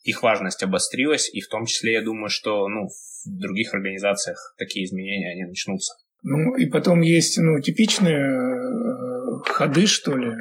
их 0.06 0.22
важность 0.22 0.62
обострилась, 0.62 1.28
и 1.32 1.40
в 1.40 1.48
том 1.48 1.66
числе 1.66 1.94
я 1.94 2.02
думаю, 2.02 2.28
что 2.28 2.68
ну, 2.68 2.88
в 2.88 3.38
других 3.38 3.74
организациях 3.74 4.54
такие 4.56 4.86
изменения 4.86 5.32
они 5.32 5.44
начнутся. 5.44 5.94
Ну 6.22 6.56
и 6.56 6.66
потом 6.66 7.00
есть 7.00 7.38
ну, 7.38 7.60
типичные 7.60 8.18
э, 8.18 9.42
ходы, 9.46 9.86
что 9.86 10.16
ли. 10.16 10.32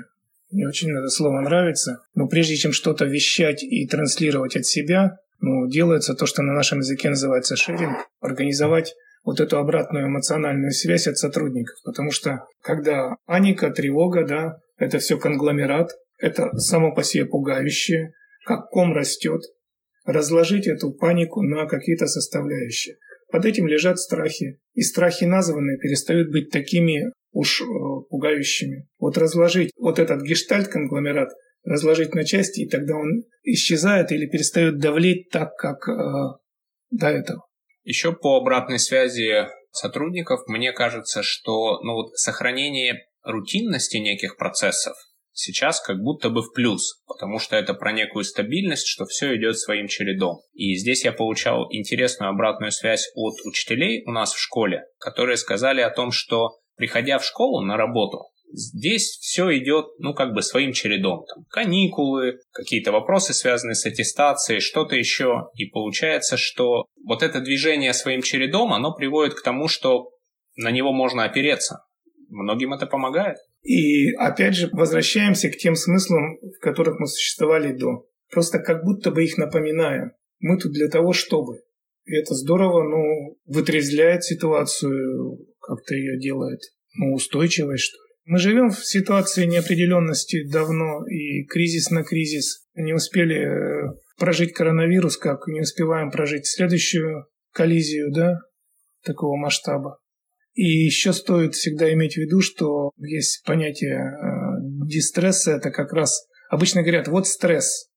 Мне 0.52 0.68
очень 0.68 0.92
это 0.92 1.10
слово 1.10 1.42
нравится. 1.42 2.02
Но 2.14 2.28
прежде 2.28 2.56
чем 2.56 2.72
что-то 2.72 3.06
вещать 3.06 3.64
и 3.64 3.88
транслировать 3.88 4.56
от 4.56 4.66
себя, 4.66 5.18
ну, 5.40 5.68
делается 5.68 6.14
то, 6.14 6.26
что 6.26 6.44
на 6.44 6.54
нашем 6.54 6.80
языке 6.80 7.10
называется 7.10 7.56
шеринг, 7.56 7.98
организовать 8.22 8.96
вот 9.24 9.40
эту 9.40 9.58
обратную 9.58 10.08
эмоциональную 10.08 10.72
связь 10.72 11.08
от 11.08 11.18
сотрудников. 11.18 11.76
Потому 11.84 12.12
что 12.12 12.46
когда 12.62 13.16
паника, 13.26 13.72
тревога, 13.72 14.26
да, 14.26 14.58
это 14.78 15.00
все 15.00 15.18
конгломерат, 15.18 15.92
это 16.18 16.56
само 16.58 16.94
по 16.94 17.04
себе 17.04 17.26
пугающее, 17.26 18.14
как 18.46 18.70
ком 18.70 18.94
растет, 18.94 19.42
разложить 20.06 20.68
эту 20.68 20.94
панику 20.94 21.42
на 21.42 21.66
какие-то 21.66 22.08
составляющие. 22.08 22.98
Под 23.32 23.46
этим 23.46 23.68
лежат 23.68 24.00
страхи. 24.00 24.60
И 24.74 24.82
страхи 24.82 25.26
названные 25.26 25.78
перестают 25.78 26.32
быть 26.32 26.52
такими 26.52 27.12
уж 27.32 27.62
э, 27.62 27.66
пугающими. 28.10 28.88
Вот 29.00 29.18
разложить 29.18 29.72
вот 29.78 30.00
этот 30.00 30.22
гештальт-конгломерат 30.22 31.30
разложить 31.64 32.14
на 32.14 32.24
части, 32.24 32.62
и 32.62 32.70
тогда 32.70 32.96
он 32.96 33.24
исчезает 33.44 34.12
или 34.12 34.28
перестает 34.28 34.78
давлеть 34.78 35.30
так, 35.32 35.56
как 35.58 35.90
э, 35.90 35.94
до 36.92 37.08
этого. 37.10 37.48
Еще 37.84 38.14
по 38.14 38.38
обратной 38.38 38.80
связи 38.80 39.48
сотрудников, 39.72 40.42
мне 40.48 40.72
кажется, 40.72 41.24
что 41.24 41.82
ну, 41.82 41.94
вот 41.94 42.16
сохранение 42.16 43.08
рутинности 43.24 43.98
неких 43.98 44.38
процессов 44.38 44.96
сейчас 45.36 45.82
как 45.82 46.02
будто 46.02 46.30
бы 46.30 46.42
в 46.42 46.54
плюс, 46.54 47.04
потому 47.06 47.38
что 47.38 47.56
это 47.56 47.74
про 47.74 47.92
некую 47.92 48.24
стабильность, 48.24 48.88
что 48.88 49.06
все 49.06 49.36
идет 49.36 49.60
своим 49.60 49.88
чередом. 49.88 50.40
И 50.54 50.76
здесь 50.76 51.06
я 51.06 51.12
получал 51.12 51.68
интересную 51.72 52.30
обратную 52.30 52.72
связь 52.72 53.12
от 53.16 53.36
учителей 53.46 54.04
у 54.08 54.12
нас 54.12 54.34
в 54.34 54.40
школе, 54.40 54.86
которые 54.98 55.38
сказали 55.38 55.82
о 55.82 55.92
том, 55.92 56.12
что 56.12 56.58
приходя 56.76 57.20
в 57.20 57.26
школу 57.26 57.62
на 57.62 57.78
работу, 57.78 58.24
Здесь 58.58 59.18
все 59.20 59.58
идет, 59.58 59.88
ну, 59.98 60.14
как 60.14 60.34
бы 60.34 60.42
своим 60.42 60.72
чередом. 60.72 61.26
Там, 61.26 61.44
каникулы, 61.50 62.40
какие-то 62.54 62.94
вопросы, 62.94 63.34
связанные 63.34 63.76
с 63.76 63.86
аттестацией, 63.86 64.62
что-то 64.62 64.96
еще. 64.96 65.50
И 65.56 65.66
получается, 65.66 66.38
что 66.38 66.86
вот 67.04 67.22
это 67.22 67.42
движение 67.42 67.92
своим 67.94 68.22
чередом, 68.22 68.72
оно 68.72 68.94
приводит 68.94 69.34
к 69.34 69.42
тому, 69.42 69.68
что 69.68 70.12
на 70.56 70.72
него 70.72 70.94
можно 70.94 71.26
опереться. 71.26 71.80
Многим 72.30 72.74
это 72.74 72.86
помогает. 72.86 73.38
И 73.66 74.14
опять 74.14 74.56
же, 74.56 74.70
возвращаемся 74.72 75.50
к 75.50 75.58
тем 75.58 75.76
смыслам, 75.76 76.38
в 76.40 76.60
которых 76.60 77.00
мы 77.00 77.08
существовали 77.08 77.74
до. 77.74 78.08
Просто 78.32 78.60
как 78.60 78.84
будто 78.84 79.10
бы 79.10 79.24
их 79.24 79.38
напоминаем. 79.38 80.12
Мы 80.40 80.60
тут 80.60 80.72
для 80.72 80.88
того, 80.88 81.14
чтобы. 81.14 81.62
И 82.06 82.16
это 82.16 82.36
здорово, 82.36 82.84
ну, 82.84 83.40
вытрезвляет 83.46 84.24
ситуацию, 84.24 85.40
как-то 85.60 85.96
ее 85.96 86.20
делает, 86.20 86.60
ну, 86.94 87.14
устойчивой, 87.14 87.78
что 87.78 87.98
ли. 87.98 88.06
Мы 88.26 88.38
живем 88.38 88.70
в 88.70 88.86
ситуации 88.86 89.46
неопределенности 89.46 90.48
давно, 90.48 91.04
и 91.08 91.46
кризис 91.46 91.90
на 91.90 92.04
кризис. 92.04 92.68
Не 92.76 92.94
успели 92.94 93.38
э, 93.38 93.94
прожить 94.20 94.54
коронавирус, 94.54 95.18
как 95.18 95.48
не 95.48 95.62
успеваем 95.62 96.12
прожить 96.12 96.46
следующую 96.46 97.26
коллизию, 97.52 98.12
да, 98.12 98.38
такого 99.04 99.38
масштаба. 99.38 99.98
И 100.56 100.64
еще 100.64 101.12
стоит 101.12 101.54
всегда 101.54 101.92
иметь 101.94 102.14
в 102.14 102.18
виду, 102.18 102.40
что 102.40 102.92
есть 102.98 103.44
понятие 103.46 104.00
э, 104.00 104.86
дистресса, 104.88 105.52
это 105.52 105.70
как 105.70 105.92
раз, 105.92 106.28
обычно 106.50 106.82
говорят, 106.82 107.08
вот 107.10 107.28
стресс. 107.28 107.90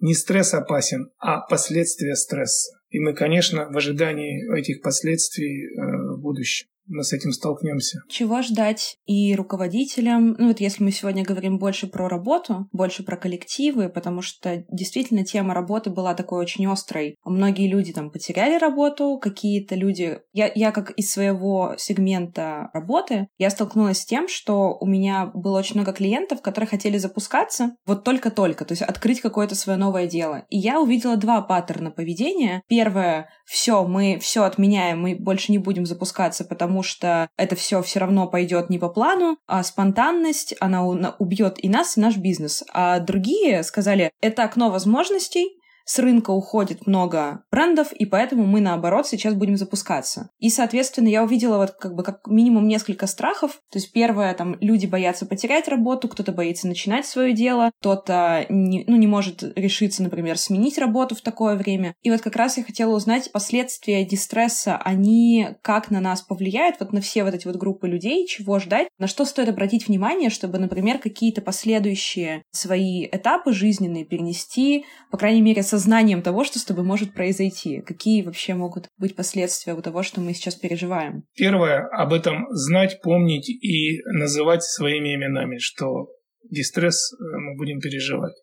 Не 0.00 0.14
стресс 0.14 0.52
опасен, 0.52 1.10
а 1.18 1.40
последствия 1.40 2.14
стресса. 2.14 2.78
И 2.90 3.00
мы, 3.00 3.14
конечно, 3.14 3.70
в 3.70 3.76
ожидании 3.76 4.54
этих 4.58 4.82
последствий 4.82 5.64
э, 5.64 6.16
в 6.16 6.20
будущем 6.20 6.68
мы 6.86 7.02
с 7.02 7.12
этим 7.12 7.32
столкнемся. 7.32 8.00
Чего 8.08 8.42
ждать 8.42 8.96
и 9.06 9.34
руководителям? 9.34 10.36
Ну 10.38 10.48
вот 10.48 10.60
если 10.60 10.82
мы 10.84 10.90
сегодня 10.90 11.24
говорим 11.24 11.58
больше 11.58 11.86
про 11.86 12.08
работу, 12.08 12.68
больше 12.72 13.02
про 13.02 13.16
коллективы, 13.16 13.88
потому 13.88 14.22
что 14.22 14.64
действительно 14.70 15.24
тема 15.24 15.54
работы 15.54 15.90
была 15.90 16.14
такой 16.14 16.40
очень 16.40 16.66
острой. 16.66 17.16
Многие 17.24 17.68
люди 17.68 17.92
там 17.92 18.10
потеряли 18.10 18.58
работу, 18.58 19.18
какие-то 19.20 19.74
люди... 19.74 20.18
Я, 20.32 20.50
я 20.54 20.72
как 20.72 20.90
из 20.92 21.10
своего 21.10 21.74
сегмента 21.78 22.70
работы, 22.72 23.28
я 23.38 23.50
столкнулась 23.50 24.00
с 24.00 24.06
тем, 24.06 24.28
что 24.28 24.76
у 24.80 24.86
меня 24.86 25.30
было 25.34 25.58
очень 25.58 25.76
много 25.76 25.92
клиентов, 25.92 26.42
которые 26.42 26.68
хотели 26.68 26.98
запускаться 26.98 27.76
вот 27.86 28.04
только-только, 28.04 28.64
то 28.64 28.72
есть 28.72 28.82
открыть 28.82 29.20
какое-то 29.20 29.54
свое 29.54 29.78
новое 29.78 30.06
дело. 30.06 30.44
И 30.50 30.58
я 30.58 30.80
увидела 30.80 31.16
два 31.16 31.40
паттерна 31.42 31.90
поведения. 31.90 32.62
Первое, 32.68 33.28
все, 33.44 33.84
мы 33.84 34.18
все 34.20 34.44
отменяем, 34.44 35.00
мы 35.00 35.16
больше 35.16 35.52
не 35.52 35.58
будем 35.58 35.86
запускаться, 35.86 36.44
потому 36.44 36.73
потому 36.74 36.82
что 36.82 37.28
это 37.36 37.54
все 37.54 37.82
все 37.82 38.00
равно 38.00 38.26
пойдет 38.26 38.68
не 38.68 38.80
по 38.80 38.88
плану, 38.88 39.38
а 39.46 39.62
спонтанность, 39.62 40.56
она 40.58 40.84
убьет 40.84 41.62
и 41.62 41.68
нас, 41.68 41.96
и 41.96 42.00
наш 42.00 42.16
бизнес. 42.16 42.64
А 42.72 42.98
другие 42.98 43.62
сказали, 43.62 44.10
это 44.20 44.42
окно 44.42 44.70
возможностей, 44.70 45.60
с 45.84 45.98
рынка 45.98 46.30
уходит 46.30 46.86
много 46.86 47.44
брендов, 47.50 47.92
и 47.92 48.06
поэтому 48.06 48.46
мы, 48.46 48.60
наоборот, 48.60 49.06
сейчас 49.06 49.34
будем 49.34 49.56
запускаться. 49.56 50.30
И, 50.38 50.48
соответственно, 50.50 51.08
я 51.08 51.22
увидела 51.22 51.58
вот 51.58 51.72
как 51.72 51.94
бы 51.94 52.02
как 52.02 52.26
минимум 52.26 52.66
несколько 52.66 53.06
страхов. 53.06 53.60
То 53.70 53.78
есть 53.78 53.92
первое, 53.92 54.32
там, 54.34 54.56
люди 54.60 54.86
боятся 54.86 55.26
потерять 55.26 55.68
работу, 55.68 56.08
кто-то 56.08 56.32
боится 56.32 56.66
начинать 56.66 57.06
свое 57.06 57.32
дело, 57.32 57.70
кто-то 57.80 58.46
не, 58.48 58.84
ну, 58.86 58.96
не 58.96 59.06
может 59.06 59.42
решиться, 59.56 60.02
например, 60.02 60.38
сменить 60.38 60.78
работу 60.78 61.14
в 61.14 61.20
такое 61.20 61.56
время. 61.56 61.94
И 62.02 62.10
вот 62.10 62.20
как 62.22 62.36
раз 62.36 62.56
я 62.56 62.64
хотела 62.64 62.94
узнать 62.94 63.30
последствия 63.32 64.04
дистресса, 64.04 64.76
они 64.76 65.48
как 65.62 65.90
на 65.90 66.00
нас 66.00 66.22
повлияют, 66.22 66.76
вот 66.80 66.92
на 66.92 67.00
все 67.00 67.24
вот 67.24 67.34
эти 67.34 67.46
вот 67.46 67.56
группы 67.56 67.88
людей, 67.88 68.26
чего 68.26 68.58
ждать, 68.58 68.88
на 68.98 69.06
что 69.06 69.24
стоит 69.24 69.48
обратить 69.48 69.88
внимание, 69.88 70.30
чтобы, 70.30 70.58
например, 70.58 70.98
какие-то 70.98 71.42
последующие 71.42 72.42
свои 72.52 73.06
этапы 73.06 73.52
жизненные 73.52 74.04
перенести, 74.04 74.86
по 75.10 75.18
крайней 75.18 75.42
мере, 75.42 75.62
с 75.62 75.73
осознанием 75.74 76.22
того, 76.22 76.44
что 76.44 76.58
с 76.58 76.64
тобой 76.64 76.84
может 76.84 77.14
произойти? 77.14 77.80
Какие 77.80 78.22
вообще 78.22 78.54
могут 78.54 78.88
быть 78.96 79.16
последствия 79.16 79.74
у 79.74 79.82
того, 79.82 80.02
что 80.02 80.20
мы 80.20 80.32
сейчас 80.32 80.54
переживаем? 80.54 81.24
Первое, 81.34 81.86
об 81.88 82.12
этом 82.12 82.46
знать, 82.50 83.00
помнить 83.02 83.48
и 83.48 84.00
называть 84.06 84.62
своими 84.62 85.14
именами, 85.14 85.58
что 85.58 86.08
дистресс 86.50 87.12
э, 87.12 87.16
мы 87.38 87.56
будем 87.56 87.80
переживать. 87.80 88.34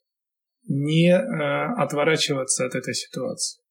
Не 0.67 1.11
э, 1.11 1.81
отворачиваться 1.81 2.65
от 2.65 2.75
этой 2.75 2.93
ситуации. 2.93 3.61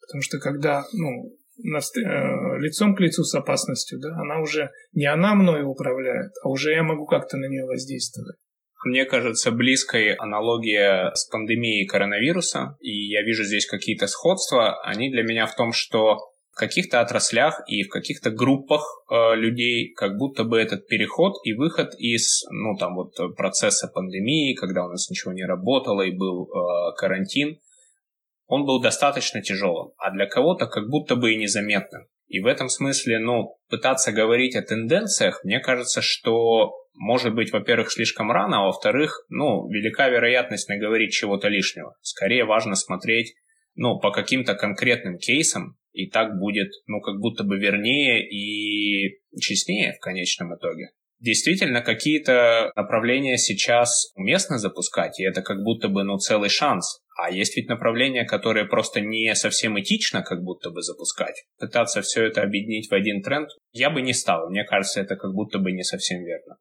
Потому 0.00 0.22
что 0.22 0.38
когда 0.38 0.84
ну, 0.92 1.34
э, 1.64 2.58
лицом 2.60 2.94
к 2.94 3.00
лицу 3.00 3.24
с 3.24 3.34
опасностью, 3.34 3.98
да, 4.00 4.10
она 4.20 4.40
уже 4.40 4.70
не 4.92 5.06
она 5.06 5.34
мной 5.34 5.62
управляет, 5.64 6.32
а 6.44 6.48
уже 6.48 6.72
я 6.72 6.82
могу 6.82 7.06
как-то 7.06 7.36
на 7.36 7.46
нее 7.46 7.64
воздействовать. 7.64 8.36
Мне 8.84 9.04
кажется, 9.04 9.52
близкой 9.52 10.14
аналогия 10.14 11.12
с 11.14 11.26
пандемией 11.26 11.86
коронавируса, 11.86 12.76
и 12.80 12.90
я 12.90 13.22
вижу 13.22 13.44
здесь 13.44 13.66
какие-то 13.66 14.08
сходства, 14.08 14.82
они 14.82 15.10
для 15.10 15.22
меня 15.22 15.46
в 15.46 15.54
том, 15.54 15.72
что 15.72 16.18
в 16.52 16.56
каких-то 16.56 17.00
отраслях 17.00 17.62
и 17.66 17.82
в 17.84 17.88
каких-то 17.88 18.30
группах 18.30 18.82
э, 19.10 19.36
людей 19.36 19.92
как 19.94 20.18
будто 20.18 20.44
бы 20.44 20.60
этот 20.60 20.86
переход 20.86 21.34
и 21.44 21.54
выход 21.54 21.94
из, 21.96 22.44
ну, 22.50 22.76
там 22.76 22.96
вот 22.96 23.14
процесса 23.36 23.88
пандемии, 23.88 24.54
когда 24.54 24.84
у 24.84 24.88
нас 24.88 25.08
ничего 25.08 25.32
не 25.32 25.44
работало 25.44 26.02
и 26.02 26.10
был 26.10 26.44
э, 26.44 26.96
карантин, 26.96 27.58
он 28.46 28.66
был 28.66 28.82
достаточно 28.82 29.40
тяжелым, 29.40 29.92
а 29.96 30.10
для 30.10 30.26
кого-то 30.26 30.66
как 30.66 30.90
будто 30.90 31.16
бы 31.16 31.32
и 31.32 31.38
незаметным. 31.38 32.02
И 32.32 32.40
в 32.40 32.46
этом 32.46 32.70
смысле, 32.70 33.18
ну, 33.18 33.58
пытаться 33.68 34.10
говорить 34.10 34.56
о 34.56 34.62
тенденциях, 34.62 35.44
мне 35.44 35.60
кажется, 35.60 36.00
что 36.00 36.72
может 36.94 37.34
быть, 37.34 37.52
во-первых, 37.52 37.92
слишком 37.92 38.32
рано, 38.32 38.60
а 38.60 38.64
во-вторых, 38.64 39.26
ну, 39.28 39.68
велика 39.68 40.08
вероятность 40.08 40.66
наговорить 40.70 41.12
чего-то 41.12 41.48
лишнего. 41.48 41.94
Скорее 42.00 42.46
важно 42.46 42.74
смотреть, 42.74 43.34
ну, 43.74 43.98
по 44.00 44.12
каким-то 44.12 44.54
конкретным 44.54 45.18
кейсам, 45.18 45.76
и 45.92 46.08
так 46.08 46.38
будет, 46.38 46.70
ну, 46.86 47.02
как 47.02 47.20
будто 47.20 47.44
бы 47.44 47.58
вернее 47.58 48.26
и 48.26 49.20
честнее 49.38 49.92
в 49.92 50.00
конечном 50.00 50.56
итоге. 50.56 50.88
Действительно, 51.20 51.82
какие-то 51.82 52.72
направления 52.76 53.36
сейчас 53.36 54.10
уместно 54.14 54.56
запускать, 54.56 55.20
и 55.20 55.24
это 55.24 55.42
как 55.42 55.62
будто 55.62 55.88
бы, 55.88 56.02
ну, 56.02 56.16
целый 56.16 56.48
шанс. 56.48 57.01
А 57.16 57.30
есть 57.30 57.56
ведь 57.56 57.68
направления, 57.68 58.24
которые 58.24 58.66
просто 58.66 59.00
не 59.00 59.34
совсем 59.34 59.78
этично 59.78 60.22
как 60.22 60.42
будто 60.42 60.70
бы 60.70 60.82
запускать. 60.82 61.44
Пытаться 61.58 62.00
все 62.00 62.24
это 62.26 62.42
объединить 62.42 62.90
в 62.90 62.94
один 62.94 63.22
тренд 63.22 63.48
я 63.72 63.90
бы 63.90 64.02
не 64.02 64.12
стал. 64.12 64.48
Мне 64.50 64.64
кажется, 64.64 65.00
это 65.00 65.16
как 65.16 65.32
будто 65.34 65.58
бы 65.58 65.72
не 65.72 65.84
совсем 65.84 66.24
верно. 66.24 66.56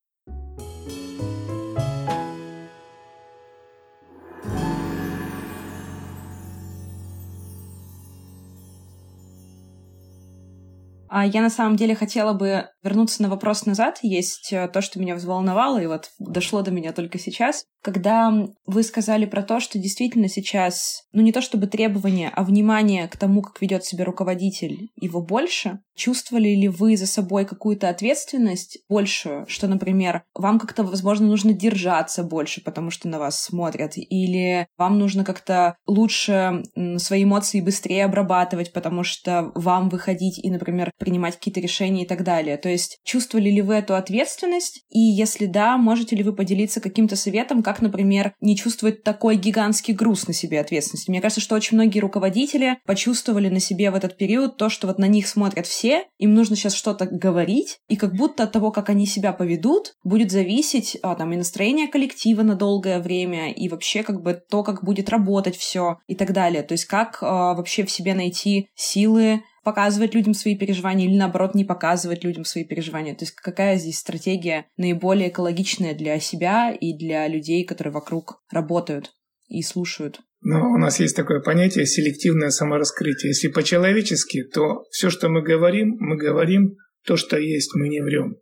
А 11.13 11.25
я 11.25 11.41
на 11.41 11.50
самом 11.50 11.75
деле 11.75 11.93
хотела 11.93 12.31
бы 12.34 12.70
вернуться 12.83 13.21
на 13.21 13.29
вопрос 13.29 13.65
назад. 13.65 14.00
Есть 14.01 14.51
э, 14.53 14.67
то, 14.67 14.81
что 14.81 15.00
меня 15.00 15.15
взволновало, 15.15 15.79
и 15.79 15.88
вот 15.88 16.11
дошло 16.19 16.61
до 16.61 16.71
меня 16.71 16.93
только 16.93 17.19
сейчас. 17.19 17.65
Когда 17.81 18.31
вы 18.65 18.83
сказали 18.83 19.25
про 19.25 19.41
то, 19.41 19.59
что 19.59 19.79
действительно 19.79 20.27
сейчас, 20.27 21.03
ну 21.13 21.21
не 21.21 21.31
то 21.31 21.41
чтобы 21.41 21.67
требования, 21.67 22.31
а 22.33 22.43
внимание 22.43 23.07
к 23.07 23.17
тому, 23.17 23.41
как 23.41 23.61
ведет 23.61 23.83
себя 23.83 24.05
руководитель, 24.05 24.89
его 24.95 25.21
больше, 25.21 25.79
чувствовали 25.95 26.50
ли 26.50 26.67
вы 26.67 26.97
за 26.97 27.07
собой 27.07 27.45
какую-то 27.45 27.89
ответственность 27.89 28.79
большую, 28.89 29.45
что, 29.47 29.67
например, 29.67 30.23
вам 30.35 30.59
как-то, 30.59 30.83
возможно, 30.83 31.27
нужно 31.27 31.53
держаться 31.53 32.23
больше, 32.23 32.61
потому 32.63 32.91
что 32.91 33.07
на 33.07 33.19
вас 33.19 33.41
смотрят, 33.41 33.93
или 33.95 34.67
вам 34.77 35.00
нужно 35.00 35.23
как-то 35.23 35.75
лучше 35.85 36.63
свои 36.97 37.23
эмоции 37.23 37.61
быстрее 37.61 38.05
обрабатывать, 38.05 38.73
потому 38.73 39.03
что 39.03 39.51
вам 39.55 39.89
выходить 39.89 40.39
и, 40.39 40.50
например, 40.50 40.91
принимать 40.97 41.35
какие-то 41.35 41.59
решения 41.59 42.03
и 42.03 42.07
так 42.07 42.23
далее. 42.23 42.57
То 42.57 42.69
есть 42.71 42.99
чувствовали 43.03 43.49
ли 43.49 43.61
вы 43.61 43.75
эту 43.75 43.95
ответственность? 43.95 44.83
И 44.89 44.99
если 44.99 45.45
да, 45.45 45.77
можете 45.77 46.15
ли 46.15 46.23
вы 46.23 46.33
поделиться 46.33 46.81
каким-то 46.81 47.15
советом, 47.15 47.63
как, 47.63 47.81
например, 47.81 48.33
не 48.41 48.55
чувствовать 48.55 49.03
такой 49.03 49.35
гигантский 49.35 49.93
груз 49.93 50.27
на 50.27 50.33
себе 50.33 50.59
ответственности? 50.59 51.09
Мне 51.09 51.21
кажется, 51.21 51.41
что 51.41 51.55
очень 51.55 51.77
многие 51.77 51.99
руководители 51.99 52.77
почувствовали 52.85 53.49
на 53.49 53.59
себе 53.59 53.91
в 53.91 53.95
этот 53.95 54.17
период 54.17 54.57
то, 54.57 54.69
что 54.69 54.87
вот 54.87 54.99
на 54.99 55.05
них 55.05 55.27
смотрят 55.27 55.67
все, 55.67 56.05
им 56.17 56.33
нужно 56.33 56.55
сейчас 56.55 56.73
что-то 56.73 57.05
говорить, 57.05 57.79
и 57.87 57.95
как 57.95 58.13
будто 58.13 58.43
от 58.43 58.51
того, 58.51 58.71
как 58.71 58.89
они 58.89 59.05
себя 59.05 59.33
поведут, 59.33 59.95
будет 60.03 60.31
зависеть 60.31 60.97
а, 61.01 61.15
там 61.15 61.33
и 61.33 61.37
настроение 61.37 61.87
коллектива 61.87 62.43
на 62.43 62.55
долгое 62.55 62.99
время, 62.99 63.51
и 63.51 63.69
вообще 63.69 64.03
как 64.03 64.21
бы 64.21 64.41
то, 64.49 64.63
как 64.63 64.83
будет 64.83 65.09
работать 65.09 65.55
все 65.55 65.97
и 66.07 66.15
так 66.15 66.33
далее. 66.33 66.63
То 66.63 66.73
есть 66.73 66.85
как 66.85 67.19
а, 67.21 67.53
вообще 67.53 67.85
в 67.85 67.91
себе 67.91 68.13
найти 68.13 68.69
силы 68.75 69.43
показывать 69.63 70.15
людям 70.15 70.34
свои 70.34 70.58
переживания 70.58 71.08
или, 71.08 71.18
наоборот, 71.18 71.56
не 71.56 71.65
показывать 71.65 72.24
людям 72.24 72.46
свои 72.46 72.63
переживания. 72.63 73.15
То 73.15 73.25
есть 73.25 73.36
какая 73.36 73.77
здесь 73.77 74.00
стратегия 74.00 74.65
наиболее 74.77 75.30
экологичная 75.30 75.94
для 75.94 76.20
себя 76.20 76.72
и 76.72 76.98
для 76.98 77.27
людей, 77.27 77.65
которые 77.65 77.94
вокруг 77.94 78.41
работают 78.51 79.12
и 79.48 79.62
слушают? 79.62 80.22
Ну, 80.44 80.72
у 80.72 80.77
нас 80.77 81.00
есть 81.00 81.15
такое 81.15 81.39
понятие 81.39 81.86
селективное 81.86 82.50
самораскрытие. 82.50 83.30
Если 83.30 83.50
по-человечески, 83.50 84.44
то 84.44 84.86
все, 84.89 85.12
что 85.12 85.30
мы 85.30 85.44
говорим, 85.44 85.98
мы 86.00 86.18
говорим 86.18 86.77
то, 87.06 87.15
что 87.15 87.38
есть, 87.38 87.75
мы 87.75 87.89
не 87.89 88.01
врем. 88.01 88.38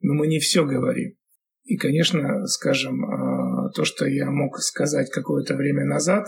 Но 0.00 0.14
мы 0.14 0.26
не 0.26 0.40
все 0.40 0.64
говорим. 0.64 1.14
И, 1.62 1.76
конечно, 1.76 2.46
скажем, 2.46 3.04
а, 3.04 3.70
то, 3.70 3.84
что 3.84 4.06
я 4.06 4.30
мог 4.30 4.58
сказать 4.58 5.10
какое-то 5.10 5.54
время 5.54 5.84
назад, 5.84 6.26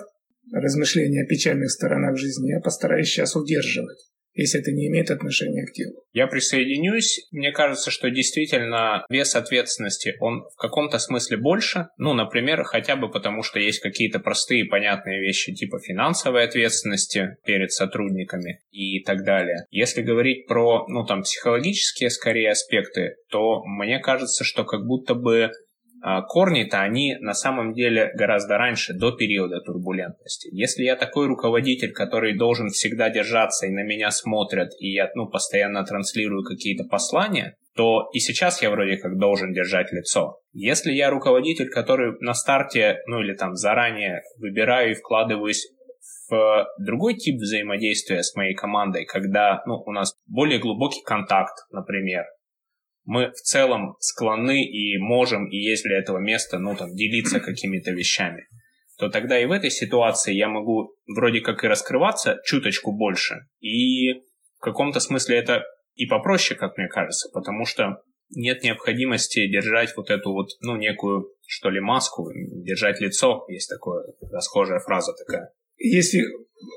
размышления 0.52 1.24
о 1.24 1.26
печальных 1.26 1.70
сторонах 1.70 2.16
жизни, 2.16 2.50
я 2.50 2.60
постараюсь 2.60 3.08
сейчас 3.08 3.34
удерживать 3.34 3.98
если 4.36 4.60
это 4.60 4.70
не 4.70 4.86
имеет 4.88 5.10
отношения 5.10 5.66
к 5.66 5.72
телу. 5.72 6.04
Я 6.12 6.26
присоединюсь. 6.26 7.26
Мне 7.32 7.52
кажется, 7.52 7.90
что 7.90 8.10
действительно 8.10 9.04
вес 9.08 9.34
ответственности, 9.34 10.14
он 10.20 10.44
в 10.54 10.56
каком-то 10.56 10.98
смысле 10.98 11.38
больше. 11.38 11.88
Ну, 11.96 12.14
например, 12.14 12.62
хотя 12.64 12.96
бы 12.96 13.10
потому, 13.10 13.42
что 13.42 13.58
есть 13.58 13.80
какие-то 13.80 14.20
простые 14.20 14.66
понятные 14.66 15.20
вещи 15.20 15.54
типа 15.54 15.78
финансовой 15.80 16.44
ответственности 16.44 17.36
перед 17.44 17.72
сотрудниками 17.72 18.60
и 18.70 19.02
так 19.02 19.24
далее. 19.24 19.64
Если 19.70 20.02
говорить 20.02 20.46
про, 20.46 20.86
ну, 20.88 21.04
там, 21.04 21.22
психологические 21.22 22.10
скорее 22.10 22.50
аспекты, 22.50 23.16
то 23.30 23.62
мне 23.64 23.98
кажется, 23.98 24.44
что 24.44 24.64
как 24.64 24.86
будто 24.86 25.14
бы 25.14 25.50
корни-то 26.28 26.80
они 26.80 27.16
на 27.20 27.34
самом 27.34 27.72
деле 27.72 28.12
гораздо 28.14 28.58
раньше, 28.58 28.94
до 28.94 29.12
периода 29.12 29.60
турбулентности. 29.60 30.48
Если 30.52 30.84
я 30.84 30.96
такой 30.96 31.26
руководитель, 31.26 31.92
который 31.92 32.36
должен 32.36 32.68
всегда 32.68 33.10
держаться 33.10 33.66
и 33.66 33.70
на 33.70 33.82
меня 33.82 34.10
смотрят, 34.10 34.70
и 34.78 34.92
я 34.92 35.10
ну, 35.14 35.28
постоянно 35.28 35.84
транслирую 35.84 36.44
какие-то 36.44 36.84
послания, 36.84 37.56
то 37.74 38.08
и 38.12 38.20
сейчас 38.20 38.62
я 38.62 38.70
вроде 38.70 38.96
как 38.96 39.18
должен 39.18 39.52
держать 39.52 39.92
лицо. 39.92 40.38
Если 40.52 40.92
я 40.92 41.10
руководитель, 41.10 41.68
который 41.68 42.16
на 42.20 42.34
старте, 42.34 42.98
ну 43.06 43.20
или 43.20 43.34
там 43.34 43.54
заранее 43.54 44.22
выбираю 44.38 44.92
и 44.92 44.94
вкладываюсь 44.94 45.68
в 46.28 46.66
другой 46.78 47.14
тип 47.14 47.36
взаимодействия 47.36 48.22
с 48.22 48.34
моей 48.34 48.54
командой, 48.54 49.04
когда 49.04 49.62
ну, 49.66 49.82
у 49.84 49.92
нас 49.92 50.14
более 50.26 50.58
глубокий 50.58 51.02
контакт, 51.02 51.54
например, 51.70 52.24
мы 53.06 53.30
в 53.30 53.40
целом 53.40 53.96
склонны 54.00 54.64
и 54.64 54.98
можем, 54.98 55.48
и 55.48 55.56
есть 55.56 55.84
для 55.84 55.98
этого 55.98 56.18
место, 56.18 56.58
ну, 56.58 56.74
там, 56.76 56.94
делиться 56.94 57.40
какими-то 57.40 57.92
вещами, 57.92 58.46
то 58.98 59.08
тогда 59.08 59.38
и 59.38 59.46
в 59.46 59.52
этой 59.52 59.70
ситуации 59.70 60.34
я 60.34 60.48
могу 60.48 60.94
вроде 61.06 61.40
как 61.40 61.64
и 61.64 61.68
раскрываться 61.68 62.40
чуточку 62.44 62.92
больше, 62.92 63.46
и 63.60 64.12
в 64.58 64.60
каком-то 64.60 65.00
смысле 65.00 65.38
это 65.38 65.62
и 65.94 66.06
попроще, 66.06 66.58
как 66.58 66.76
мне 66.76 66.88
кажется, 66.88 67.28
потому 67.32 67.64
что 67.64 68.02
нет 68.34 68.64
необходимости 68.64 69.48
держать 69.48 69.96
вот 69.96 70.10
эту 70.10 70.32
вот, 70.32 70.48
ну, 70.60 70.76
некую, 70.76 71.30
что 71.46 71.70
ли, 71.70 71.80
маску, 71.80 72.28
держать 72.34 73.00
лицо, 73.00 73.44
есть 73.48 73.70
такая 73.70 74.04
расхожая 74.32 74.80
фраза 74.80 75.12
такая. 75.12 75.52
Если 75.78 76.22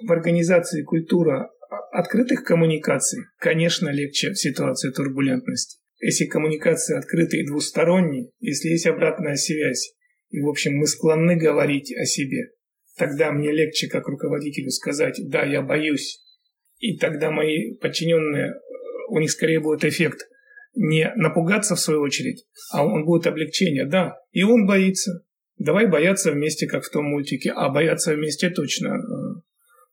в 0.05 0.11
организации 0.11 0.83
культура 0.83 1.49
открытых 1.91 2.43
коммуникаций, 2.43 3.23
конечно, 3.39 3.89
легче 3.89 4.29
в 4.31 4.39
ситуации 4.39 4.91
турбулентности 4.91 5.78
если 5.99 6.25
коммуникация 6.25 6.97
открыта 6.97 7.37
и 7.37 7.45
двусторонняя, 7.45 8.29
если 8.39 8.69
есть 8.69 8.87
обратная 8.87 9.35
связь, 9.35 9.95
и, 10.29 10.39
в 10.39 10.47
общем, 10.47 10.75
мы 10.75 10.87
склонны 10.87 11.35
говорить 11.35 11.93
о 11.95 12.05
себе, 12.05 12.51
тогда 12.97 13.31
мне 13.31 13.51
легче, 13.51 13.87
как 13.87 14.07
руководителю, 14.07 14.69
сказать 14.69 15.19
«да, 15.29 15.43
я 15.43 15.61
боюсь». 15.61 16.23
И 16.79 16.97
тогда 16.97 17.31
мои 17.31 17.75
подчиненные, 17.75 18.53
у 19.09 19.19
них 19.19 19.31
скорее 19.31 19.59
будет 19.59 19.83
эффект 19.83 20.29
не 20.75 21.11
напугаться 21.15 21.75
в 21.75 21.79
свою 21.79 22.01
очередь, 22.01 22.45
а 22.71 22.85
он 22.85 23.05
будет 23.05 23.27
облегчение. 23.27 23.85
Да, 23.85 24.15
и 24.31 24.43
он 24.43 24.65
боится. 24.65 25.25
Давай 25.57 25.87
бояться 25.87 26.31
вместе, 26.31 26.67
как 26.67 26.85
в 26.85 26.91
том 26.91 27.05
мультике, 27.05 27.51
а 27.51 27.69
бояться 27.69 28.13
вместе 28.13 28.49
точно, 28.49 28.95
э, 28.95 29.41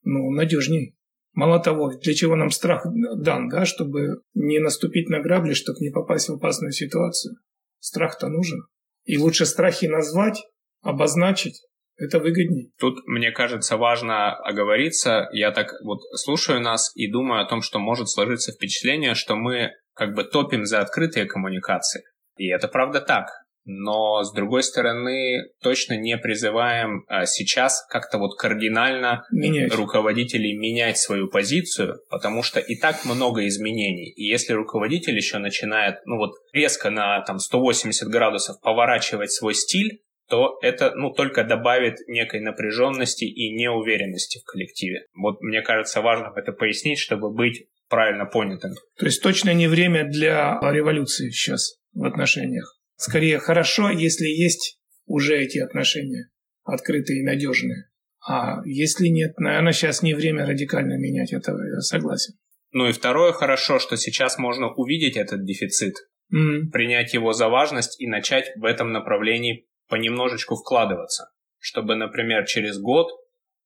ну, 0.04 0.30
надежней. 0.30 0.95
Мало 1.36 1.60
того, 1.60 1.92
для 1.92 2.14
чего 2.14 2.34
нам 2.34 2.50
страх 2.50 2.86
дан, 3.18 3.50
да, 3.50 3.66
чтобы 3.66 4.22
не 4.32 4.58
наступить 4.58 5.10
на 5.10 5.20
грабли, 5.20 5.52
чтобы 5.52 5.76
не 5.80 5.90
попасть 5.90 6.30
в 6.30 6.32
опасную 6.32 6.72
ситуацию. 6.72 7.36
Страх-то 7.78 8.28
нужен. 8.28 8.62
И 9.04 9.18
лучше 9.18 9.44
страхи 9.44 9.84
назвать, 9.84 10.42
обозначить, 10.80 11.60
это 11.98 12.20
выгоднее. 12.20 12.70
Тут, 12.78 13.06
мне 13.06 13.32
кажется, 13.32 13.76
важно 13.76 14.34
оговориться. 14.34 15.28
Я 15.32 15.50
так 15.50 15.74
вот 15.84 16.00
слушаю 16.14 16.62
нас 16.62 16.90
и 16.94 17.12
думаю 17.12 17.42
о 17.42 17.48
том, 17.48 17.60
что 17.60 17.78
может 17.78 18.08
сложиться 18.08 18.52
впечатление, 18.52 19.14
что 19.14 19.36
мы 19.36 19.72
как 19.94 20.14
бы 20.14 20.24
топим 20.24 20.64
за 20.64 20.80
открытые 20.80 21.26
коммуникации. 21.26 22.02
И 22.38 22.48
это 22.48 22.66
правда 22.66 23.02
так 23.02 23.28
но 23.66 24.22
с 24.22 24.32
другой 24.32 24.62
стороны 24.62 25.50
точно 25.60 25.96
не 25.96 26.16
призываем 26.16 27.04
а, 27.08 27.26
сейчас 27.26 27.84
как-то 27.90 28.18
вот 28.18 28.38
кардинально 28.38 29.26
менять. 29.30 29.74
руководителей 29.74 30.56
менять 30.56 30.98
свою 30.98 31.28
позицию, 31.28 31.98
потому 32.08 32.42
что 32.42 32.60
и 32.60 32.76
так 32.76 33.04
много 33.04 33.46
изменений. 33.48 34.10
И 34.12 34.24
если 34.24 34.52
руководитель 34.52 35.16
еще 35.16 35.38
начинает, 35.38 35.96
ну 36.06 36.16
вот 36.16 36.34
резко 36.52 36.90
на 36.90 37.20
там 37.22 37.40
180 37.40 38.08
градусов 38.08 38.60
поворачивать 38.62 39.32
свой 39.32 39.54
стиль, 39.54 40.00
то 40.28 40.58
это 40.62 40.92
ну, 40.94 41.10
только 41.10 41.44
добавит 41.44 41.96
некой 42.08 42.40
напряженности 42.40 43.24
и 43.24 43.52
неуверенности 43.52 44.38
в 44.38 44.44
коллективе. 44.44 45.06
Вот 45.14 45.40
мне 45.40 45.62
кажется 45.62 46.00
важно 46.00 46.32
это 46.34 46.52
пояснить, 46.52 46.98
чтобы 46.98 47.32
быть 47.32 47.66
правильно 47.88 48.26
понятым. 48.26 48.72
То 48.98 49.06
есть 49.06 49.22
точно 49.22 49.54
не 49.54 49.68
время 49.68 50.04
для 50.04 50.58
революции 50.62 51.30
сейчас 51.30 51.76
в 51.92 52.04
отношениях. 52.04 52.75
Скорее 52.96 53.38
хорошо, 53.38 53.90
если 53.90 54.26
есть 54.26 54.80
уже 55.06 55.36
эти 55.38 55.58
отношения 55.58 56.30
открытые 56.66 57.20
и 57.20 57.24
надежные. 57.24 57.88
А 58.26 58.60
если 58.64 59.06
нет, 59.06 59.38
наверное, 59.38 59.72
сейчас 59.72 60.02
не 60.02 60.14
время 60.14 60.46
радикально 60.46 60.98
менять 60.98 61.32
этого, 61.32 61.62
я 61.62 61.80
согласен. 61.80 62.34
Ну 62.72 62.88
и 62.88 62.92
второе, 62.92 63.32
хорошо, 63.32 63.78
что 63.78 63.96
сейчас 63.96 64.36
можно 64.36 64.72
увидеть 64.72 65.16
этот 65.16 65.44
дефицит, 65.44 65.94
mm. 66.34 66.70
принять 66.72 67.14
его 67.14 67.32
за 67.32 67.48
важность 67.48 68.00
и 68.00 68.08
начать 68.08 68.50
в 68.56 68.64
этом 68.64 68.92
направлении 68.92 69.68
понемножечку 69.88 70.56
вкладываться, 70.56 71.30
чтобы, 71.58 71.94
например, 71.94 72.44
через 72.46 72.78
год, 72.78 73.06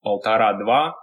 полтора-два, 0.03 0.95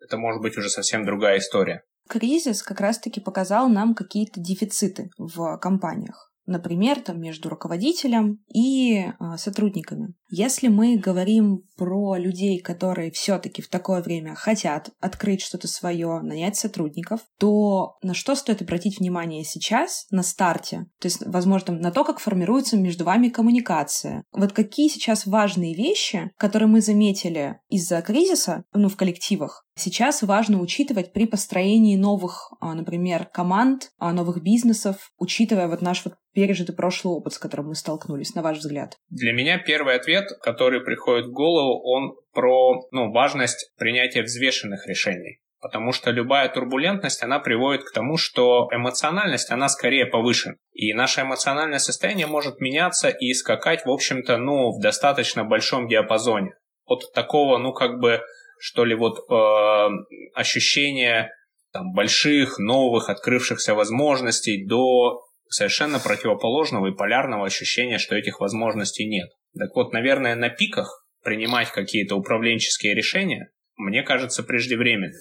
это 0.00 0.16
может 0.16 0.40
быть 0.40 0.56
уже 0.56 0.70
совсем 0.70 1.04
другая 1.04 1.38
история. 1.38 1.82
Кризис 2.08 2.62
как 2.62 2.80
раз-таки 2.80 3.20
показал 3.20 3.68
нам 3.68 3.94
какие-то 3.94 4.40
дефициты 4.40 5.10
в 5.18 5.58
компаниях 5.58 6.33
например, 6.46 7.00
там, 7.00 7.20
между 7.20 7.48
руководителем 7.48 8.40
и 8.52 8.98
э, 8.98 9.12
сотрудниками. 9.36 10.14
Если 10.28 10.68
мы 10.68 10.96
говорим 10.96 11.62
про 11.76 12.16
людей, 12.16 12.58
которые 12.58 13.10
все-таки 13.10 13.62
в 13.62 13.68
такое 13.68 14.02
время 14.02 14.34
хотят 14.34 14.90
открыть 15.00 15.40
что-то 15.40 15.68
свое, 15.68 16.20
нанять 16.20 16.56
сотрудников, 16.56 17.20
то 17.38 17.96
на 18.02 18.14
что 18.14 18.34
стоит 18.34 18.62
обратить 18.62 18.98
внимание 18.98 19.44
сейчас, 19.44 20.06
на 20.10 20.22
старте? 20.22 20.86
То 21.00 21.06
есть, 21.06 21.22
возможно, 21.24 21.74
на 21.74 21.90
то, 21.90 22.04
как 22.04 22.18
формируется 22.18 22.76
между 22.76 23.04
вами 23.04 23.28
коммуникация. 23.28 24.24
Вот 24.32 24.52
какие 24.52 24.88
сейчас 24.88 25.26
важные 25.26 25.74
вещи, 25.74 26.32
которые 26.36 26.68
мы 26.68 26.80
заметили 26.80 27.60
из-за 27.68 28.02
кризиса, 28.02 28.64
ну, 28.72 28.88
в 28.88 28.96
коллективах, 28.96 29.64
сейчас 29.76 30.22
важно 30.22 30.60
учитывать 30.60 31.12
при 31.12 31.26
построении 31.26 31.96
новых, 31.96 32.52
а, 32.60 32.74
например, 32.74 33.26
команд, 33.26 33.90
а, 33.98 34.12
новых 34.12 34.42
бизнесов, 34.42 35.12
учитывая 35.18 35.68
вот 35.68 35.82
наш 35.82 36.04
вот 36.04 36.14
пережитый 36.34 36.74
прошлый 36.74 37.14
опыт, 37.14 37.32
с 37.32 37.38
которым 37.38 37.68
мы 37.68 37.74
столкнулись, 37.74 38.34
на 38.34 38.42
ваш 38.42 38.58
взгляд? 38.58 38.98
Для 39.08 39.32
меня 39.32 39.58
первый 39.58 39.94
ответ, 39.94 40.26
который 40.42 40.80
приходит 40.80 41.26
в 41.26 41.32
голову, 41.32 41.80
он 41.84 42.16
про 42.32 42.86
ну, 42.90 43.12
важность 43.12 43.72
принятия 43.78 44.22
взвешенных 44.22 44.86
решений. 44.86 45.40
Потому 45.60 45.92
что 45.92 46.10
любая 46.10 46.50
турбулентность, 46.50 47.22
она 47.22 47.38
приводит 47.38 47.84
к 47.84 47.92
тому, 47.92 48.18
что 48.18 48.68
эмоциональность, 48.70 49.50
она 49.50 49.70
скорее 49.70 50.04
повышена. 50.04 50.56
И 50.74 50.92
наше 50.92 51.22
эмоциональное 51.22 51.78
состояние 51.78 52.26
может 52.26 52.60
меняться 52.60 53.08
и 53.08 53.32
скакать, 53.32 53.86
в 53.86 53.90
общем-то, 53.90 54.36
ну, 54.36 54.72
в 54.72 54.82
достаточно 54.82 55.42
большом 55.42 55.88
диапазоне. 55.88 56.52
От 56.84 57.10
такого, 57.14 57.56
ну, 57.56 57.72
как 57.72 57.98
бы, 57.98 58.20
что 58.58 58.84
ли, 58.84 58.94
вот 58.94 59.20
э, 59.30 59.88
ощущения 60.34 61.30
там, 61.72 61.92
больших, 61.94 62.58
новых, 62.58 63.08
открывшихся 63.08 63.74
возможностей 63.74 64.66
до 64.66 65.23
совершенно 65.48 65.98
противоположного 65.98 66.88
и 66.88 66.94
полярного 66.94 67.46
ощущения, 67.46 67.98
что 67.98 68.16
этих 68.16 68.40
возможностей 68.40 69.06
нет. 69.06 69.30
Так 69.56 69.74
вот, 69.74 69.92
наверное, 69.92 70.34
на 70.34 70.48
пиках 70.48 71.06
принимать 71.22 71.70
какие-то 71.70 72.16
управленческие 72.16 72.94
решения, 72.94 73.50
мне 73.76 74.02
кажется, 74.02 74.42
преждевременно. 74.42 75.18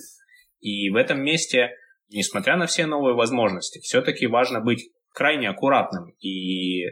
И 0.60 0.90
в 0.90 0.96
этом 0.96 1.22
месте, 1.22 1.72
несмотря 2.10 2.58
на 2.58 2.68
все 2.68 2.86
новые 2.86 3.16
возможности, 3.16 3.80
все-таки 3.80 4.28
важно 4.28 4.60
быть 4.60 4.90
крайне 5.14 5.50
аккуратным 5.50 6.10
и 6.20 6.86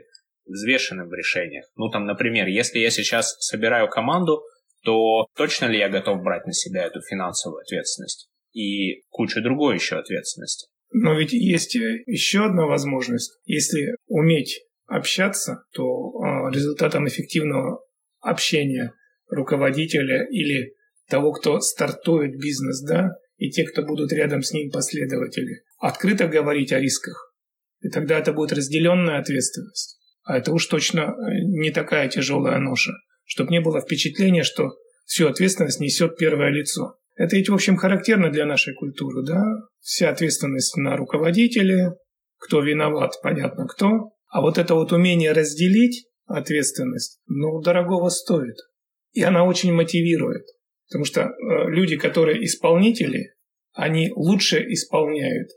взвешенным 0.45 1.07
в 1.07 1.13
решениях. 1.13 1.65
Ну, 1.75 1.89
там, 1.89 2.05
например, 2.05 2.47
если 2.47 2.79
я 2.79 2.89
сейчас 2.89 3.35
собираю 3.39 3.89
команду, 3.89 4.41
то 4.83 5.27
точно 5.35 5.65
ли 5.65 5.77
я 5.77 5.89
готов 5.89 6.21
брать 6.23 6.45
на 6.45 6.53
себя 6.53 6.83
эту 6.83 7.01
финансовую 7.01 7.61
ответственность 7.61 8.29
и 8.53 9.03
кучу 9.09 9.41
другой 9.41 9.75
еще 9.75 9.97
ответственности? 9.97 10.67
Но 10.91 11.17
ведь 11.17 11.33
есть 11.33 11.75
еще 11.75 12.45
одна 12.45 12.65
возможность. 12.65 13.39
Если 13.45 13.95
уметь 14.07 14.61
общаться, 14.87 15.63
то 15.73 16.11
а, 16.19 16.51
результатом 16.51 17.07
эффективного 17.07 17.81
общения 18.19 18.93
руководителя 19.29 20.27
или 20.29 20.73
того, 21.07 21.31
кто 21.31 21.59
стартует 21.61 22.37
бизнес, 22.37 22.81
да, 22.81 23.11
и 23.37 23.49
те, 23.49 23.63
кто 23.63 23.83
будут 23.83 24.11
рядом 24.11 24.43
с 24.43 24.51
ним 24.51 24.69
последователи, 24.69 25.63
открыто 25.79 26.27
говорить 26.27 26.73
о 26.73 26.79
рисках. 26.79 27.33
И 27.81 27.89
тогда 27.89 28.19
это 28.19 28.33
будет 28.33 28.53
разделенная 28.53 29.19
ответственность. 29.19 29.97
А 30.23 30.37
это 30.37 30.51
уж 30.51 30.65
точно 30.67 31.01
э, 31.01 31.13
не 31.45 31.71
такая 31.71 32.07
тяжелая 32.07 32.59
ноша, 32.59 32.91
чтобы 33.25 33.51
не 33.51 33.61
было 33.61 33.81
впечатления, 33.81 34.43
что 34.43 34.71
всю 35.05 35.27
ответственность 35.27 35.79
несет 35.79 36.17
первое 36.17 36.49
лицо. 36.49 36.97
Это 37.21 37.35
ведь, 37.35 37.49
в 37.49 37.53
общем, 37.53 37.77
характерно 37.77 38.31
для 38.31 38.47
нашей 38.47 38.73
культуры, 38.73 39.23
да? 39.23 39.43
Вся 39.79 40.09
ответственность 40.09 40.75
на 40.75 40.97
руководителе, 40.97 41.91
кто 42.39 42.61
виноват, 42.61 43.11
понятно 43.21 43.67
кто. 43.67 44.13
А 44.27 44.41
вот 44.41 44.57
это 44.57 44.73
вот 44.73 44.91
умение 44.91 45.31
разделить 45.31 46.07
ответственность, 46.25 47.19
ну, 47.27 47.61
дорогого 47.61 48.09
стоит. 48.09 48.55
И 49.11 49.21
она 49.21 49.43
очень 49.43 49.71
мотивирует. 49.71 50.47
Потому 50.87 51.05
что 51.05 51.21
э, 51.21 51.69
люди, 51.69 51.95
которые 51.95 52.43
исполнители, 52.43 53.35
они 53.73 54.11
лучше 54.15 54.57
исполняют 54.73 55.49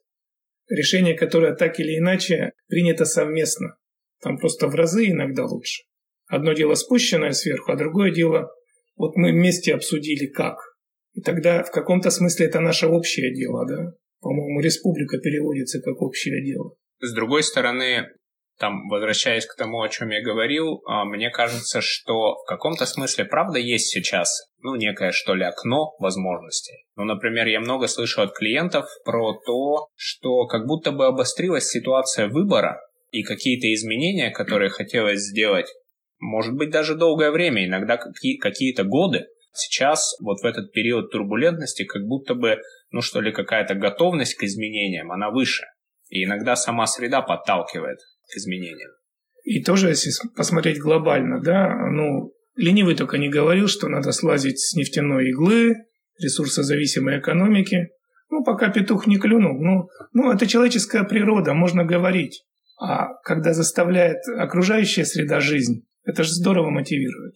решение, 0.69 1.15
которое 1.15 1.55
так 1.55 1.81
или 1.81 1.97
иначе 1.97 2.53
принято 2.69 3.07
совместно. 3.07 3.77
Там 4.21 4.37
просто 4.37 4.69
в 4.69 4.75
разы 4.75 5.07
иногда 5.07 5.47
лучше. 5.47 5.85
Одно 6.27 6.53
дело 6.53 6.75
спущенное 6.75 7.33
сверху, 7.33 7.73
а 7.73 7.77
другое 7.77 8.11
дело, 8.11 8.51
вот 8.97 9.17
мы 9.17 9.33
вместе 9.33 9.73
обсудили 9.73 10.27
как– 10.27 10.59
и 11.15 11.21
тогда 11.21 11.63
в 11.63 11.71
каком-то 11.71 12.11
смысле 12.11 12.47
это 12.47 12.61
наше 12.61 12.87
общее 12.87 13.35
дело, 13.35 13.67
да? 13.67 13.93
По-моему, 14.21 14.61
республика 14.61 15.19
переводится 15.19 15.81
как 15.81 16.01
общее 16.03 16.45
дело. 16.45 16.75
С 17.01 17.15
другой 17.15 17.43
стороны, 17.43 18.09
там, 18.59 18.89
возвращаясь 18.89 19.47
к 19.47 19.57
тому, 19.57 19.83
о 19.83 19.89
чем 19.89 20.11
я 20.11 20.23
говорил, 20.23 20.83
а, 20.87 21.05
мне 21.05 21.31
кажется, 21.31 21.81
что 21.81 22.37
в 22.37 22.47
каком-то 22.47 22.87
смысле 22.87 23.25
правда 23.25 23.59
есть 23.59 23.89
сейчас, 23.89 24.47
ну, 24.61 24.77
некое, 24.77 25.13
что 25.13 25.35
ли, 25.35 25.45
окно 25.45 25.95
возможностей. 25.99 26.85
Ну, 26.97 27.05
например, 27.05 27.47
я 27.47 27.61
много 27.61 27.87
слышу 27.87 28.23
от 28.23 28.33
клиентов 28.33 28.87
про 29.05 29.35
то, 29.35 29.89
что 29.97 30.47
как 30.47 30.67
будто 30.67 30.93
бы 30.93 31.07
обострилась 31.07 31.69
ситуация 31.69 32.29
выбора 32.29 32.81
и 33.11 33.23
какие-то 33.23 33.73
изменения, 33.73 34.31
которые 34.31 34.71
хотелось 34.71 35.21
сделать, 35.21 35.67
может 36.19 36.55
быть, 36.55 36.71
даже 36.71 36.95
долгое 36.95 37.31
время, 37.31 37.67
иногда 37.67 37.99
какие-то 37.99 38.85
годы, 38.85 39.27
Сейчас, 39.55 40.17
вот 40.21 40.41
в 40.41 40.45
этот 40.45 40.73
период 40.73 41.13
турбулентности, 41.13 41.85
как 41.85 42.03
будто 42.03 42.35
бы, 42.35 42.59
ну 42.91 43.01
что 43.01 43.21
ли, 43.21 43.33
какая-то 43.33 43.75
готовность 43.75 44.35
к 44.35 44.43
изменениям, 44.43 45.13
она 45.13 45.31
выше. 45.31 45.65
И 46.09 46.25
иногда 46.25 46.57
сама 46.57 46.87
среда 46.87 47.23
подталкивает 47.23 47.99
к 48.33 48.37
изменениям. 48.37 48.91
И 49.45 49.63
тоже, 49.63 49.89
если 49.89 50.11
посмотреть 50.37 50.81
глобально, 50.81 51.41
да, 51.41 51.73
ну, 51.91 52.33
ленивый 52.57 52.97
только 52.97 53.19
не 53.19 53.29
говорил, 53.29 53.69
что 53.69 53.89
надо 53.89 54.11
слазить 54.13 54.59
с 54.59 54.75
нефтяной 54.75 55.31
иглы, 55.31 55.75
ресурсозависимой 56.21 57.21
экономики. 57.21 57.89
Ну, 58.31 58.43
пока 58.43 58.71
петух 58.71 59.07
не 59.07 59.19
клюнул. 59.19 59.61
Ну, 59.63 59.89
ну, 60.13 60.33
это 60.33 60.47
человеческая 60.47 61.05
природа, 61.05 61.55
можно 61.55 61.85
говорить. 61.85 62.45
А 62.81 63.15
когда 63.23 63.53
заставляет 63.53 64.19
окружающая 64.37 65.05
среда 65.05 65.41
жизнь, 65.41 65.87
это 66.05 66.25
же 66.25 66.33
здорово 66.33 66.71
мотивирует. 66.71 67.35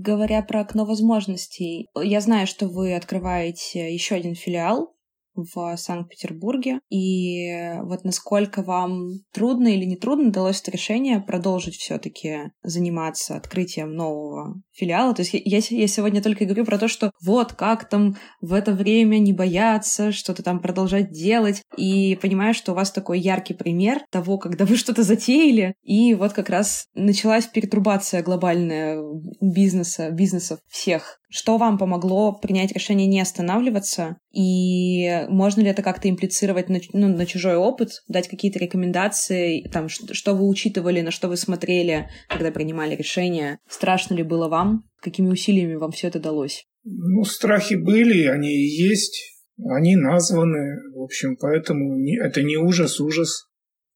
Говоря 0.00 0.42
про 0.42 0.60
окно 0.60 0.84
возможностей, 0.84 1.88
я 2.00 2.20
знаю, 2.20 2.46
что 2.46 2.68
вы 2.68 2.94
открываете 2.94 3.92
еще 3.92 4.14
один 4.14 4.36
филиал 4.36 4.94
в 5.44 5.76
Санкт-Петербурге. 5.76 6.80
И 6.90 7.52
вот 7.82 8.04
насколько 8.04 8.62
вам 8.62 9.20
трудно 9.32 9.68
или 9.68 9.84
не 9.84 9.96
трудно 9.96 10.30
далось 10.30 10.60
это 10.60 10.70
решение 10.70 11.20
продолжить 11.20 11.76
все-таки 11.76 12.50
заниматься 12.62 13.36
открытием 13.36 13.92
нового 13.94 14.60
филиала. 14.72 15.14
То 15.14 15.22
есть 15.22 15.34
я, 15.34 15.58
я 15.58 15.88
сегодня 15.88 16.22
только 16.22 16.44
говорю 16.44 16.64
про 16.64 16.78
то, 16.78 16.88
что 16.88 17.10
вот 17.22 17.52
как 17.52 17.88
там 17.88 18.16
в 18.40 18.52
это 18.52 18.72
время 18.72 19.18
не 19.18 19.32
бояться, 19.32 20.12
что-то 20.12 20.42
там 20.42 20.60
продолжать 20.60 21.10
делать. 21.10 21.62
И 21.76 22.16
понимаю, 22.20 22.54
что 22.54 22.72
у 22.72 22.74
вас 22.74 22.90
такой 22.90 23.20
яркий 23.20 23.54
пример 23.54 24.00
того, 24.10 24.38
когда 24.38 24.64
вы 24.64 24.76
что-то 24.76 25.02
затеяли, 25.02 25.74
и 25.82 26.14
вот 26.14 26.32
как 26.32 26.48
раз 26.48 26.86
началась 26.94 27.46
перетрубация 27.46 28.22
глобальная 28.22 29.02
бизнеса, 29.40 30.10
бизнесов 30.10 30.60
всех. 30.68 31.20
Что 31.30 31.58
вам 31.58 31.76
помогло 31.76 32.32
принять 32.32 32.72
решение 32.72 33.06
не 33.06 33.20
останавливаться? 33.20 34.16
И 34.30 35.24
можно 35.28 35.62
ли 35.62 35.68
это 35.68 35.82
как-то 35.82 36.08
имплицировать 36.08 36.68
на, 36.68 36.80
ну, 36.92 37.08
на 37.08 37.24
чужой 37.24 37.56
опыт, 37.56 38.02
дать 38.08 38.28
какие-то 38.28 38.58
рекомендации, 38.58 39.62
там, 39.72 39.88
что, 39.88 40.12
что 40.12 40.34
вы 40.34 40.46
учитывали, 40.46 41.00
на 41.00 41.10
что 41.10 41.28
вы 41.28 41.36
смотрели, 41.36 42.08
когда 42.28 42.50
принимали 42.50 42.94
решение? 42.94 43.58
Страшно 43.68 44.14
ли 44.14 44.22
было 44.22 44.48
вам? 44.48 44.84
Какими 45.00 45.28
усилиями 45.28 45.76
вам 45.76 45.92
все 45.92 46.08
это 46.08 46.20
далось? 46.20 46.64
Ну, 46.84 47.24
страхи 47.24 47.74
были, 47.74 48.26
они 48.26 48.50
и 48.50 48.66
есть, 48.66 49.38
они 49.64 49.96
названы, 49.96 50.78
в 50.94 51.02
общем, 51.02 51.36
поэтому 51.36 51.96
не, 51.98 52.18
это 52.18 52.42
не 52.42 52.56
ужас, 52.56 53.00
ужас. 53.00 53.46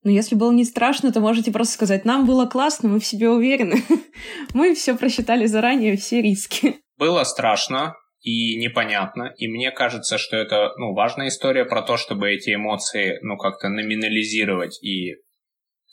Но 0.03 0.11
если 0.11 0.35
было 0.35 0.51
не 0.51 0.64
страшно, 0.64 1.12
то 1.12 1.21
можете 1.21 1.53
просто 1.53 1.75
сказать, 1.75 2.05
нам 2.05 2.27
было 2.27 2.47
классно, 2.47 2.88
мы 2.88 3.01
в 3.01 3.07
себе 3.07 3.29
уверены. 3.29 3.83
мы 4.55 4.75
все 4.75 4.97
просчитали 4.97 5.47
заранее, 5.47 5.97
все 5.97 6.23
риски. 6.23 6.77
Было 6.99 7.23
страшно 7.25 7.95
и 8.23 8.57
непонятно, 8.57 9.35
и 9.37 9.49
мне 9.49 9.73
кажется, 9.73 10.17
что 10.17 10.37
это 10.37 10.73
ну, 10.79 10.95
важная 10.95 11.29
история 11.29 11.65
про 11.65 11.83
то, 11.83 11.97
чтобы 11.97 12.33
эти 12.33 12.55
эмоции 12.55 13.19
ну, 13.23 13.37
как-то 13.37 13.69
номинализировать 13.69 14.83
и 14.83 15.17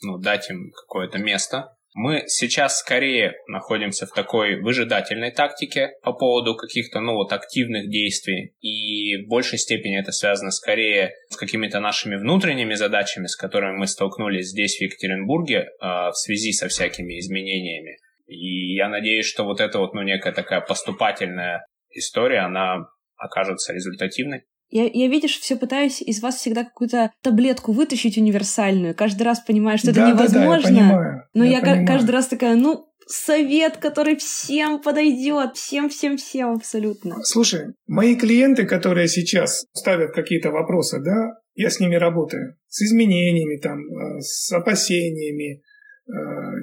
ну, 0.02 0.16
дать 0.16 0.48
им 0.48 0.70
какое-то 0.70 1.18
место. 1.18 1.74
Мы 1.92 2.22
сейчас 2.28 2.78
скорее 2.78 3.34
находимся 3.48 4.06
в 4.06 4.12
такой 4.12 4.60
выжидательной 4.60 5.32
тактике 5.32 5.90
по 6.04 6.12
поводу 6.12 6.54
каких-то, 6.54 7.00
ну 7.00 7.14
вот, 7.14 7.32
активных 7.32 7.90
действий. 7.90 8.54
И 8.60 9.24
в 9.24 9.28
большей 9.28 9.58
степени 9.58 9.98
это 9.98 10.12
связано 10.12 10.52
скорее 10.52 11.10
с 11.30 11.36
какими-то 11.36 11.80
нашими 11.80 12.14
внутренними 12.14 12.74
задачами, 12.74 13.26
с 13.26 13.34
которыми 13.34 13.76
мы 13.76 13.88
столкнулись 13.88 14.50
здесь, 14.50 14.78
в 14.78 14.82
Екатеринбурге, 14.82 15.56
э, 15.56 15.66
в 15.80 16.12
связи 16.14 16.52
со 16.52 16.68
всякими 16.68 17.18
изменениями. 17.18 17.96
И 18.28 18.76
я 18.76 18.88
надеюсь, 18.88 19.26
что 19.26 19.42
вот 19.42 19.60
эта 19.60 19.80
вот, 19.80 19.92
ну, 19.92 20.02
некая 20.02 20.32
такая 20.32 20.60
поступательная 20.60 21.66
история, 21.92 22.40
она 22.40 22.88
окажется 23.16 23.72
результативной. 23.72 24.44
Я, 24.70 24.88
я, 24.92 25.08
видишь, 25.08 25.38
все 25.38 25.56
пытаюсь 25.56 26.00
из 26.00 26.22
вас 26.22 26.36
всегда 26.36 26.64
какую-то 26.64 27.10
таблетку 27.22 27.72
вытащить 27.72 28.16
универсальную. 28.16 28.94
Каждый 28.94 29.24
раз 29.24 29.40
понимаю, 29.40 29.78
что 29.78 29.90
это 29.90 30.00
да, 30.00 30.10
невозможно. 30.10 30.62
Да, 30.62 30.70
да, 30.70 30.76
я 30.76 30.82
понимаю, 30.82 31.22
но 31.34 31.44
я, 31.44 31.50
я 31.50 31.60
понимаю. 31.60 31.86
каждый 31.86 32.10
раз 32.12 32.28
такая, 32.28 32.54
ну, 32.54 32.86
совет, 33.10 33.78
который 33.78 34.16
всем 34.16 34.80
подойдет, 34.80 35.56
всем, 35.56 35.88
всем, 35.88 36.16
всем 36.16 36.52
абсолютно. 36.52 37.16
Слушай, 37.24 37.74
мои 37.88 38.14
клиенты, 38.14 38.64
которые 38.64 39.08
сейчас 39.08 39.66
ставят 39.72 40.12
какие-то 40.14 40.50
вопросы, 40.50 41.00
да, 41.00 41.32
я 41.54 41.70
с 41.70 41.80
ними 41.80 41.96
работаю, 41.96 42.56
с 42.68 42.82
изменениями, 42.82 43.58
там, 43.58 43.80
э, 43.80 44.20
с 44.20 44.52
опасениями, 44.52 45.62
э, 46.06 46.12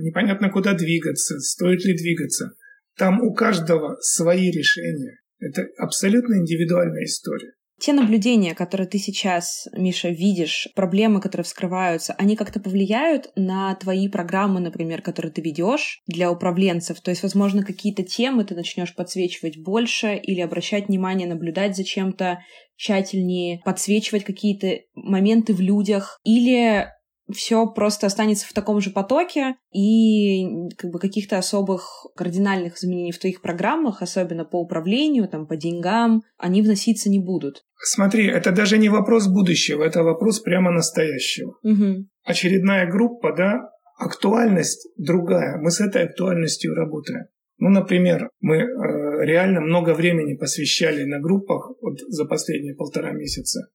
непонятно 0.01 0.49
куда 0.49 0.73
двигаться, 0.73 1.39
стоит 1.39 1.83
ли 1.83 1.95
двигаться. 1.95 2.53
Там 2.97 3.21
у 3.21 3.33
каждого 3.33 3.97
свои 4.01 4.49
решения. 4.51 5.19
Это 5.39 5.63
абсолютно 5.77 6.36
индивидуальная 6.36 7.03
история. 7.03 7.53
Те 7.79 7.93
наблюдения, 7.93 8.55
которые 8.55 8.88
ты 8.88 8.97
сейчас, 8.97 9.67
Миша, 9.71 10.10
видишь, 10.10 10.67
проблемы, 10.73 11.21
которые 11.21 11.45
вскрываются, 11.45 12.13
они 12.17 12.36
как-то 12.36 12.60
повлияют 12.60 13.29
на 13.36 13.75
твои 13.75 14.07
программы, 14.10 14.60
например, 14.60 15.03
которые 15.03 15.31
ты 15.31 15.41
ведешь 15.41 16.01
для 16.07 16.31
управленцев? 16.31 16.99
То 17.01 17.12
есть, 17.12 17.21
возможно, 17.21 17.63
какие-то 17.63 18.01
темы 18.01 18.45
ты 18.45 18.55
начнешь 18.55 18.95
подсвечивать 18.95 19.60
больше 19.60 20.15
или 20.15 20.41
обращать 20.41 20.88
внимание, 20.88 21.27
наблюдать 21.27 21.75
за 21.75 21.83
чем-то 21.83 22.39
тщательнее, 22.77 23.62
подсвечивать 23.63 24.23
какие-то 24.23 24.79
моменты 24.95 25.53
в 25.53 25.62
людях? 25.62 26.19
Или 26.23 26.88
все 27.31 27.67
просто 27.67 28.07
останется 28.07 28.47
в 28.47 28.53
таком 28.53 28.79
же 28.79 28.91
потоке, 28.91 29.55
и 29.73 30.69
как 30.77 30.91
бы 30.91 30.99
каких-то 30.99 31.37
особых 31.37 32.05
кардинальных 32.15 32.77
изменений 32.77 33.11
в 33.11 33.19
твоих 33.19 33.41
программах, 33.41 34.01
особенно 34.01 34.45
по 34.45 34.61
управлению, 34.61 35.27
там, 35.27 35.45
по 35.45 35.57
деньгам, 35.57 36.23
они 36.37 36.61
вноситься 36.61 37.09
не 37.09 37.19
будут. 37.19 37.63
Смотри, 37.79 38.27
это 38.27 38.51
даже 38.51 38.77
не 38.77 38.89
вопрос 38.89 39.27
будущего, 39.27 39.83
это 39.83 40.03
вопрос 40.03 40.39
прямо 40.39 40.71
настоящего. 40.71 41.57
Угу. 41.63 42.07
Очередная 42.23 42.89
группа, 42.89 43.35
да, 43.35 43.69
актуальность 43.97 44.87
другая. 44.97 45.57
Мы 45.57 45.71
с 45.71 45.79
этой 45.79 46.03
актуальностью 46.03 46.73
работаем. 46.75 47.25
Ну, 47.59 47.69
например, 47.69 48.29
мы 48.39 48.57
э, 48.57 49.25
реально 49.25 49.61
много 49.61 49.95
времени 49.95 50.35
посвящали 50.35 51.03
на 51.05 51.19
группах 51.19 51.71
вот 51.81 51.99
за 52.07 52.25
последние 52.25 52.75
полтора 52.75 53.11
месяца 53.11 53.69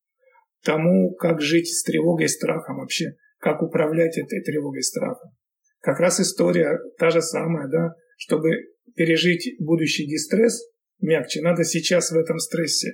тому, 0.62 1.14
как 1.14 1.40
жить 1.40 1.68
с 1.68 1.82
тревогой 1.82 2.26
и 2.26 2.28
страхом 2.28 2.78
вообще 2.78 3.16
как 3.42 3.60
управлять 3.60 4.16
этой 4.16 4.40
тревогой 4.40 4.84
страхом. 4.84 5.32
Как 5.80 5.98
раз 5.98 6.20
история 6.20 6.78
та 6.96 7.10
же 7.10 7.20
самая, 7.20 7.68
да, 7.68 7.90
чтобы 8.16 8.52
пережить 8.94 9.56
будущий 9.58 10.06
дистресс 10.06 10.62
мягче, 11.00 11.42
надо 11.42 11.64
сейчас 11.64 12.12
в 12.12 12.16
этом 12.16 12.38
стрессе 12.38 12.92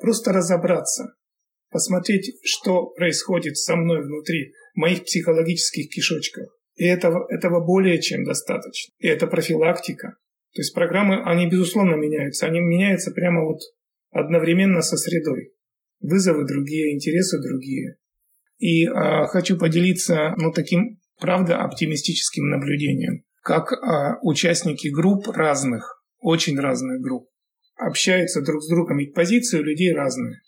просто 0.00 0.32
разобраться, 0.32 1.14
посмотреть, 1.70 2.38
что 2.42 2.86
происходит 2.96 3.58
со 3.58 3.76
мной 3.76 4.02
внутри, 4.02 4.52
в 4.74 4.78
моих 4.78 5.04
психологических 5.04 5.90
кишочках. 5.90 6.48
И 6.76 6.86
этого, 6.86 7.26
этого 7.28 7.62
более 7.62 8.00
чем 8.00 8.24
достаточно. 8.24 8.94
И 8.98 9.06
это 9.06 9.26
профилактика. 9.26 10.16
То 10.54 10.60
есть 10.60 10.74
программы, 10.74 11.22
они 11.24 11.46
безусловно 11.46 11.96
меняются. 11.96 12.46
Они 12.46 12.60
меняются 12.60 13.10
прямо 13.10 13.44
вот 13.44 13.60
одновременно 14.10 14.80
со 14.80 14.96
средой. 14.96 15.52
Вызовы 16.00 16.46
другие, 16.46 16.94
интересы 16.94 17.38
другие. 17.38 17.96
И 18.60 18.84
э, 18.84 19.26
хочу 19.28 19.58
поделиться 19.58 20.34
ну, 20.36 20.52
таким, 20.52 20.98
правда, 21.18 21.62
оптимистическим 21.62 22.48
наблюдением. 22.50 23.24
Как 23.42 23.72
э, 23.72 24.18
участники 24.22 24.88
групп 24.88 25.28
разных, 25.28 26.04
очень 26.20 26.60
разных 26.60 27.00
групп, 27.00 27.26
общаются 27.76 28.42
друг 28.42 28.62
с 28.62 28.68
другом, 28.68 28.98
ведь 28.98 29.14
позиции 29.14 29.58
у 29.58 29.62
людей 29.62 29.94
разные. 29.94 30.40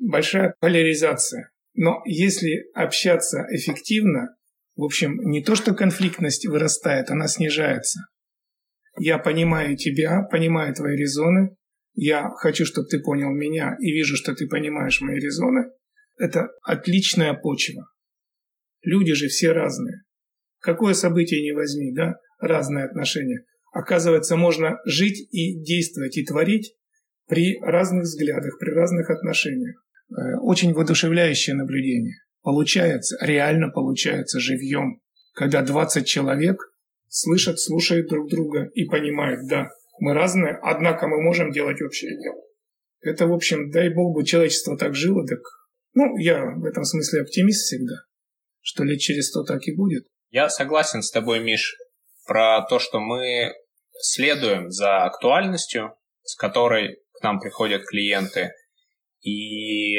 Большая 0.00 0.54
поляризация. 0.58 1.50
Но 1.74 2.00
если 2.06 2.64
общаться 2.74 3.44
эффективно, 3.50 4.34
в 4.74 4.84
общем, 4.84 5.20
не 5.20 5.44
то, 5.44 5.54
что 5.54 5.74
конфликтность 5.74 6.46
вырастает, 6.46 7.10
она 7.10 7.28
снижается. 7.28 8.00
Я 8.98 9.18
понимаю 9.18 9.76
тебя, 9.76 10.22
понимаю 10.22 10.74
твои 10.74 10.96
резоны, 10.96 11.56
я 11.92 12.30
хочу, 12.36 12.64
чтобы 12.64 12.88
ты 12.88 13.00
понял 13.00 13.30
меня 13.30 13.76
и 13.78 13.92
вижу, 13.92 14.16
что 14.16 14.34
ты 14.34 14.48
понимаешь 14.48 15.02
мои 15.02 15.20
резоны– 15.20 15.66
это 16.20 16.48
отличная 16.62 17.34
почва. 17.34 17.86
Люди 18.82 19.14
же 19.14 19.28
все 19.28 19.52
разные. 19.52 20.02
Какое 20.60 20.94
событие 20.94 21.42
не 21.42 21.52
возьми, 21.52 21.92
да, 21.92 22.16
разные 22.38 22.84
отношения. 22.84 23.44
Оказывается, 23.72 24.36
можно 24.36 24.78
жить 24.84 25.26
и 25.32 25.58
действовать, 25.62 26.16
и 26.18 26.24
творить 26.24 26.74
при 27.26 27.58
разных 27.60 28.02
взглядах, 28.02 28.58
при 28.58 28.70
разных 28.70 29.08
отношениях. 29.08 29.82
Э, 30.10 30.36
очень 30.42 30.74
воодушевляющее 30.74 31.56
наблюдение. 31.56 32.16
Получается, 32.42 33.16
реально 33.20 33.70
получается 33.70 34.40
живьем, 34.40 35.00
когда 35.32 35.62
20 35.62 36.06
человек 36.06 36.58
слышат, 37.08 37.58
слушают 37.58 38.08
друг 38.08 38.28
друга 38.28 38.68
и 38.74 38.84
понимают, 38.84 39.48
да, 39.48 39.68
мы 40.00 40.14
разные, 40.14 40.58
однако 40.62 41.06
мы 41.06 41.22
можем 41.22 41.50
делать 41.50 41.80
общее 41.80 42.10
дело. 42.20 42.42
Это, 43.00 43.26
в 43.26 43.32
общем, 43.32 43.70
дай 43.70 43.88
бог 43.88 44.14
бы 44.14 44.24
человечество 44.24 44.76
так 44.76 44.94
жило, 44.94 45.26
так 45.26 45.40
ну, 45.94 46.16
я 46.18 46.44
в 46.44 46.64
этом 46.64 46.84
смысле 46.84 47.22
оптимист 47.22 47.66
всегда, 47.66 47.94
что 48.60 48.84
лет 48.84 49.00
через 49.00 49.28
сто 49.28 49.44
так 49.44 49.66
и 49.66 49.74
будет. 49.74 50.06
Я 50.30 50.48
согласен 50.48 51.02
с 51.02 51.10
тобой, 51.10 51.40
Миш, 51.40 51.76
про 52.26 52.62
то, 52.68 52.78
что 52.78 53.00
мы 53.00 53.52
следуем 54.00 54.70
за 54.70 55.04
актуальностью, 55.04 55.94
с 56.22 56.36
которой 56.36 56.98
к 57.12 57.22
нам 57.22 57.40
приходят 57.40 57.84
клиенты, 57.84 58.52
и 59.22 59.98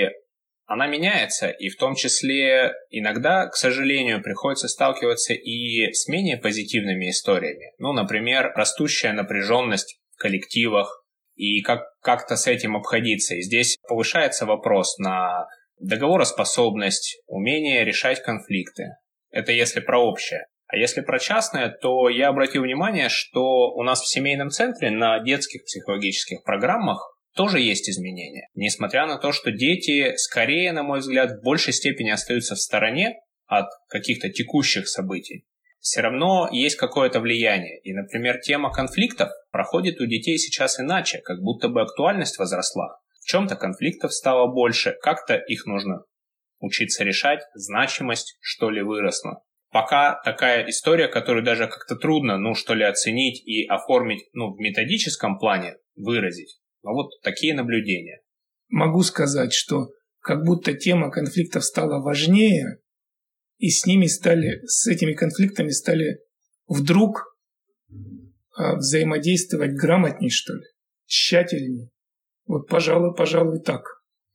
она 0.66 0.88
меняется, 0.88 1.50
и 1.50 1.68
в 1.68 1.76
том 1.76 1.96
числе 1.96 2.72
иногда, 2.90 3.48
к 3.48 3.56
сожалению, 3.56 4.24
приходится 4.24 4.70
сталкиваться 4.70 5.34
и 5.34 5.92
с 5.92 6.08
менее 6.08 6.38
позитивными 6.38 7.10
историями. 7.10 7.74
Ну, 7.78 7.92
например, 7.92 8.54
растущая 8.56 9.12
напряженность 9.12 10.00
в 10.16 10.18
коллективах, 10.18 11.02
и 11.36 11.62
как, 11.62 11.82
как-то 12.02 12.36
с 12.36 12.48
этим 12.48 12.78
обходиться. 12.78 13.36
И 13.36 13.42
здесь 13.42 13.78
повышается 13.88 14.46
вопрос 14.46 14.98
на 14.98 15.48
договороспособность, 15.82 17.22
умение 17.28 17.84
решать 17.84 18.22
конфликты. 18.24 18.90
Это 19.32 19.52
если 19.52 19.80
про 19.80 20.00
общее. 20.00 20.46
А 20.68 20.78
если 20.78 21.02
про 21.02 21.20
частное, 21.20 21.70
то 21.70 22.08
я 22.08 22.30
обратил 22.30 22.64
внимание, 22.64 23.10
что 23.10 23.72
у 23.74 23.84
нас 23.84 24.02
в 24.02 24.08
семейном 24.08 24.50
центре 24.50 24.90
на 24.90 25.20
детских 25.20 25.66
психологических 25.66 26.44
программах 26.44 27.18
тоже 27.36 27.60
есть 27.60 27.90
изменения. 27.90 28.48
Несмотря 28.56 29.06
на 29.06 29.18
то, 29.18 29.32
что 29.32 29.52
дети 29.52 30.16
скорее, 30.16 30.72
на 30.72 30.84
мой 30.84 31.00
взгляд, 31.00 31.32
в 31.32 31.44
большей 31.44 31.74
степени 31.74 32.10
остаются 32.10 32.56
в 32.56 32.60
стороне 32.60 33.16
от 33.48 33.68
каких-то 33.90 34.30
текущих 34.30 34.88
событий, 34.88 35.46
все 35.82 36.02
равно 36.02 36.48
есть 36.52 36.78
какое-то 36.78 37.20
влияние. 37.20 37.80
И, 37.82 37.92
например, 37.94 38.40
тема 38.40 38.72
конфликтов 38.72 39.30
проходит 39.52 40.00
у 40.00 40.06
детей 40.06 40.38
сейчас 40.38 40.80
иначе, 40.80 41.20
как 41.20 41.42
будто 41.42 41.68
бы 41.68 41.82
актуальность 41.82 42.38
возросла. 42.38 43.01
Чем-то 43.32 43.56
конфликтов 43.56 44.14
стало 44.14 44.52
больше, 44.52 44.94
как-то 45.02 45.36
их 45.36 45.66
нужно 45.66 46.04
учиться 46.60 47.06
решать, 47.06 47.40
значимость, 47.54 48.38
что 48.42 48.70
ли, 48.70 48.82
выросла. 48.82 49.42
Пока 49.70 50.22
такая 50.26 50.68
история, 50.68 51.08
которую 51.08 51.46
даже 51.46 51.68
как-то 51.68 51.96
трудно, 51.96 52.38
ну, 52.38 52.56
что 52.56 52.74
ли, 52.74 52.84
оценить 52.84 53.42
и 53.46 53.66
оформить, 53.66 54.26
ну, 54.34 54.54
в 54.54 54.60
методическом 54.60 55.40
плане, 55.40 55.78
выразить. 55.96 56.60
Но 56.84 56.92
вот 56.92 57.12
такие 57.24 57.54
наблюдения. 57.54 58.20
Могу 58.68 59.02
сказать, 59.02 59.54
что 59.54 59.92
как 60.20 60.44
будто 60.44 60.74
тема 60.74 61.10
конфликтов 61.10 61.64
стала 61.64 62.04
важнее, 62.04 62.80
и 63.60 63.70
с 63.70 63.86
ними 63.86 64.08
стали, 64.08 64.60
с 64.66 64.88
этими 64.88 65.14
конфликтами 65.14 65.70
стали 65.70 66.20
вдруг 66.68 67.38
а, 68.58 68.76
взаимодействовать 68.76 69.72
грамотней, 69.72 70.32
что 70.32 70.54
ли, 70.54 70.66
тщательней. 71.06 71.92
Вот, 72.46 72.68
пожалуй, 72.68 73.16
пожалуй, 73.16 73.62
так. 73.62 73.82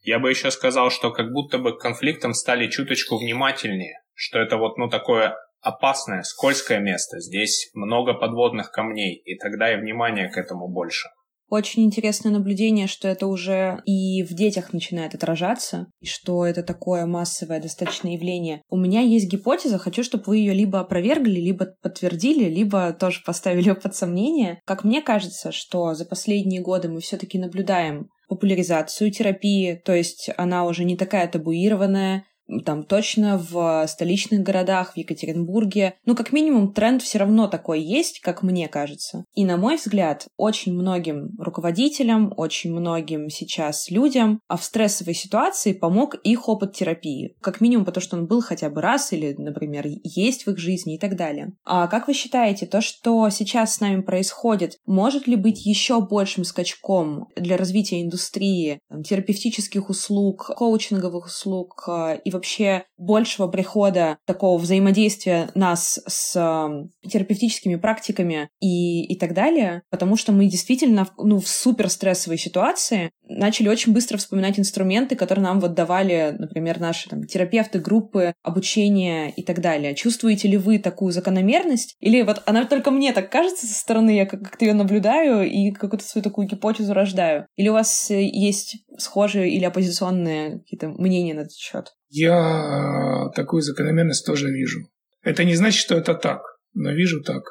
Я 0.00 0.18
бы 0.18 0.30
еще 0.30 0.50
сказал, 0.50 0.90
что 0.90 1.10
как 1.10 1.32
будто 1.32 1.58
бы 1.58 1.76
к 1.76 1.80
конфликтам 1.80 2.32
стали 2.32 2.68
чуточку 2.68 3.18
внимательнее, 3.18 4.00
что 4.14 4.38
это 4.38 4.56
вот, 4.56 4.78
ну, 4.78 4.88
такое 4.88 5.36
опасное, 5.60 6.22
скользкое 6.22 6.78
место. 6.78 7.18
Здесь 7.18 7.70
много 7.74 8.14
подводных 8.14 8.70
камней, 8.70 9.16
и 9.16 9.36
тогда 9.36 9.72
и 9.72 9.80
внимание 9.80 10.28
к 10.28 10.36
этому 10.36 10.68
больше. 10.68 11.08
Очень 11.48 11.85
интересное 11.85 12.32
наблюдение, 12.32 12.88
что 12.88 13.06
это 13.06 13.28
уже 13.28 13.80
и 13.85 14.24
в 14.24 14.35
детях 14.35 14.72
начинает 14.72 15.14
отражаться, 15.14 15.87
и 16.00 16.06
что 16.06 16.44
это 16.44 16.62
такое 16.62 17.06
массовое 17.06 17.61
достаточно 17.61 18.09
явление. 18.09 18.62
У 18.68 18.76
меня 18.76 19.00
есть 19.00 19.30
гипотеза, 19.30 19.78
хочу, 19.78 20.02
чтобы 20.02 20.24
вы 20.26 20.38
ее 20.38 20.54
либо 20.54 20.80
опровергли, 20.80 21.38
либо 21.38 21.68
подтвердили, 21.82 22.48
либо 22.52 22.92
тоже 22.92 23.22
поставили 23.24 23.72
под 23.82 23.94
сомнение. 23.94 24.61
Как 24.64 24.82
мне 24.82 25.00
кажется, 25.02 25.52
что 25.52 25.94
за 25.94 26.04
последние 26.04 26.61
годы 26.61 26.88
мы 26.88 27.00
все-таки 27.00 27.38
наблюдаем 27.38 28.09
популяризацию 28.28 29.12
терапии, 29.12 29.80
то 29.85 29.94
есть 29.94 30.30
она 30.37 30.64
уже 30.66 30.85
не 30.85 30.96
такая 30.96 31.28
табуированная, 31.28 32.24
там 32.64 32.85
точно 32.85 33.38
в 33.38 33.87
столичных 33.88 34.42
городах, 34.42 34.94
в 34.94 34.96
Екатеринбурге. 34.96 35.94
Ну, 36.04 36.14
как 36.14 36.32
минимум, 36.32 36.72
тренд 36.72 37.02
все 37.02 37.18
равно 37.18 37.48
такой 37.48 37.82
есть, 37.82 38.20
как 38.20 38.42
мне 38.42 38.68
кажется. 38.68 39.24
И, 39.35 39.44
на 39.44 39.56
мой 39.56 39.76
взгляд, 39.76 40.26
очень 40.37 40.74
многим 40.74 41.30
руководителям, 41.38 42.32
очень 42.37 42.72
многим 42.72 43.28
сейчас 43.30 43.90
людям 43.90 44.40
а 44.48 44.56
в 44.56 44.64
стрессовой 44.64 45.14
ситуации 45.14 45.72
помог 45.72 46.14
их 46.22 46.48
опыт 46.48 46.74
терапии. 46.74 47.37
Как 47.40 47.61
минимум, 47.61 47.85
потому 47.85 48.02
что 48.02 48.16
он 48.16 48.26
был 48.26 48.40
хотя 48.40 48.70
бы 48.70 48.80
раз 48.80 49.12
или, 49.12 49.35
например, 49.37 49.87
есть 50.02 50.46
в 50.46 50.50
их 50.50 50.59
жизни 50.59 50.96
и 50.96 50.98
так 50.98 51.16
далее. 51.16 51.52
А 51.64 51.87
как 51.87 52.09
вы 52.09 52.14
считаете, 52.14 52.66
то, 52.66 52.80
что 52.80 53.28
сейчас 53.30 53.74
с 53.74 53.80
нами 53.80 54.02
происходит, 54.02 54.78
может 54.87 55.26
ли 55.26 55.37
быть 55.37 55.66
еще 55.66 56.00
большим 56.00 56.44
скачком 56.44 57.28
для 57.37 57.56
развития 57.56 58.02
индустрии 58.02 58.78
там, 58.88 59.02
терапевтических 59.02 59.88
услуг, 59.88 60.50
коучинговых 60.56 61.26
услуг 61.26 61.85
э, 61.88 62.18
и 62.24 62.30
вообще 62.37 62.85
большего 62.96 63.49
прихода 63.49 64.18
такого 64.25 64.59
взаимодействия 64.59 65.51
нас 65.55 66.01
с 66.07 66.35
э, 66.37 67.09
терапевтическими 67.09 67.77
практиками 67.77 68.49
и, 68.61 69.05
и 69.05 69.18
так 69.18 69.35
далее, 69.35 69.83
потому 69.90 70.16
что 70.16 70.33
мы 70.33 70.46
действительно 70.46 71.07
ну, 71.18 71.40
в 71.40 71.49
супер 71.49 71.90
стрессовой 71.90 72.38
ситуации 72.38 73.11
начали 73.29 73.68
очень 73.68 73.92
быстро 73.92 74.18
вспоминать 74.18 74.59
инструменты, 74.59 75.16
которые 75.16 75.44
нам 75.44 75.61
вот 75.61 75.75
давали, 75.75 76.35
например, 76.38 76.81
наши 76.81 77.09
там, 77.09 77.25
терапевты, 77.25 77.79
группы 77.79 78.35
обучения 78.42 79.31
и 79.31 79.42
так 79.42 79.61
далее. 79.61 79.94
Чувствуете 79.94 80.49
ли 80.49 80.57
вы 80.57 80.79
такую 80.79 81.12
закономерность? 81.12 81.96
Или 82.01 82.22
вот 82.22 82.42
она 82.46 82.64
только 82.64 82.90
мне 82.90 83.12
так 83.12 83.31
кажется 83.31 83.66
со 83.66 83.75
стороны, 83.75 84.11
я 84.11 84.27
как-то 84.27 84.64
ее 84.64 84.75
наблюдаю 84.75 85.49
и 85.49 85.70
какую-то 85.72 86.05
свою 86.05 86.22
такую 86.22 86.46
гипотезу 86.46 86.94
рождаю? 86.94 87.46
Или 87.57 87.68
у 87.68 87.72
вас 87.72 88.11
э, 88.11 88.22
есть 88.22 88.77
схожие 88.98 89.50
или 89.52 89.64
оппозиционные 89.64 90.61
какие-то 90.61 90.88
мнения 90.88 91.35
на 91.35 91.40
этот 91.40 91.52
счет? 91.52 91.92
Я 92.09 93.30
такую 93.35 93.62
закономерность 93.62 94.26
тоже 94.26 94.50
вижу. 94.50 94.88
Это 95.22 95.44
не 95.44 95.54
значит, 95.54 95.80
что 95.80 95.96
это 95.96 96.14
так, 96.14 96.42
но 96.74 96.92
вижу 96.92 97.22
так. 97.22 97.42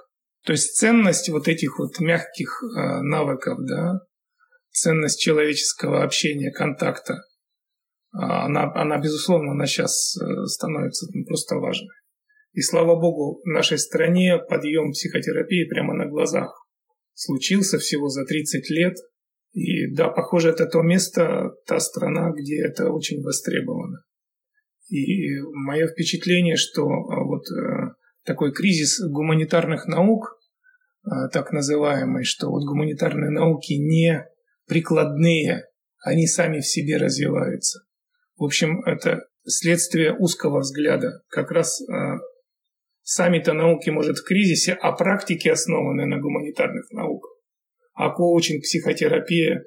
То 0.46 0.52
есть 0.54 0.76
ценность 0.78 1.30
вот 1.30 1.48
этих 1.48 1.80
вот 1.80 2.00
мягких 2.00 2.64
э, 2.64 3.02
навыков, 3.02 3.58
да, 3.68 4.00
ценность 4.72 5.20
человеческого 5.20 6.04
общения, 6.04 6.52
контакта, 6.52 7.22
а, 8.18 8.46
она, 8.46 8.72
она 8.74 8.98
безусловно, 9.00 9.52
она 9.52 9.66
сейчас 9.66 10.16
э, 10.18 10.46
становится 10.46 11.08
просто 11.28 11.56
важной. 11.56 11.96
И 12.54 12.62
слава 12.62 12.96
богу, 12.96 13.42
в 13.44 13.48
нашей 13.48 13.78
стране 13.78 14.38
подъем 14.38 14.92
психотерапии 14.92 15.68
прямо 15.68 15.94
на 15.94 16.06
глазах 16.06 16.66
случился 17.14 17.80
всего 17.80 18.08
за 18.08 18.26
30 18.26 18.70
лет. 18.70 18.96
И 19.56 19.88
да, 19.88 20.10
похоже, 20.10 20.50
это 20.50 20.66
то 20.66 20.82
место, 20.82 21.56
та 21.66 21.80
страна, 21.80 22.32
где 22.32 22.62
это 22.62 22.92
очень 22.92 23.24
востребовано. 23.24 24.04
И 24.90 25.40
мое 25.54 25.88
впечатление, 25.88 26.58
что 26.58 26.84
а, 26.84 27.24
вот 27.24 27.44
э, 27.50 27.94
такой 28.26 28.52
кризис 28.52 29.00
гуманитарных 29.00 29.88
наук, 29.88 30.38
а, 31.04 31.30
так 31.30 31.54
называемый, 31.54 32.26
что 32.26 32.50
вот 32.50 32.66
гуманитарные 32.66 33.32
науки 33.32 33.74
не 33.74 34.28
прикладные, 34.68 35.64
они 36.04 36.28
сами 36.28 36.60
в 36.60 36.68
себе 36.68 36.98
развиваются. 36.98 37.80
В 38.36 38.44
общем, 38.44 38.82
это 38.84 39.22
следствие 39.46 40.14
узкого 40.14 40.60
взгляда. 40.60 41.22
Как 41.30 41.52
раз 41.52 41.82
а, 41.90 42.18
сами-то 43.04 43.54
науки, 43.54 43.90
может, 43.90 44.18
в 44.18 44.26
кризисе, 44.26 44.74
а 44.74 44.92
практики 44.92 45.48
основаны 45.48 46.06
на 46.06 46.20
гуманитарных 46.20 46.92
науках. 46.92 47.25
А 47.96 48.12
коучинг, 48.12 48.62
психотерапия, 48.64 49.64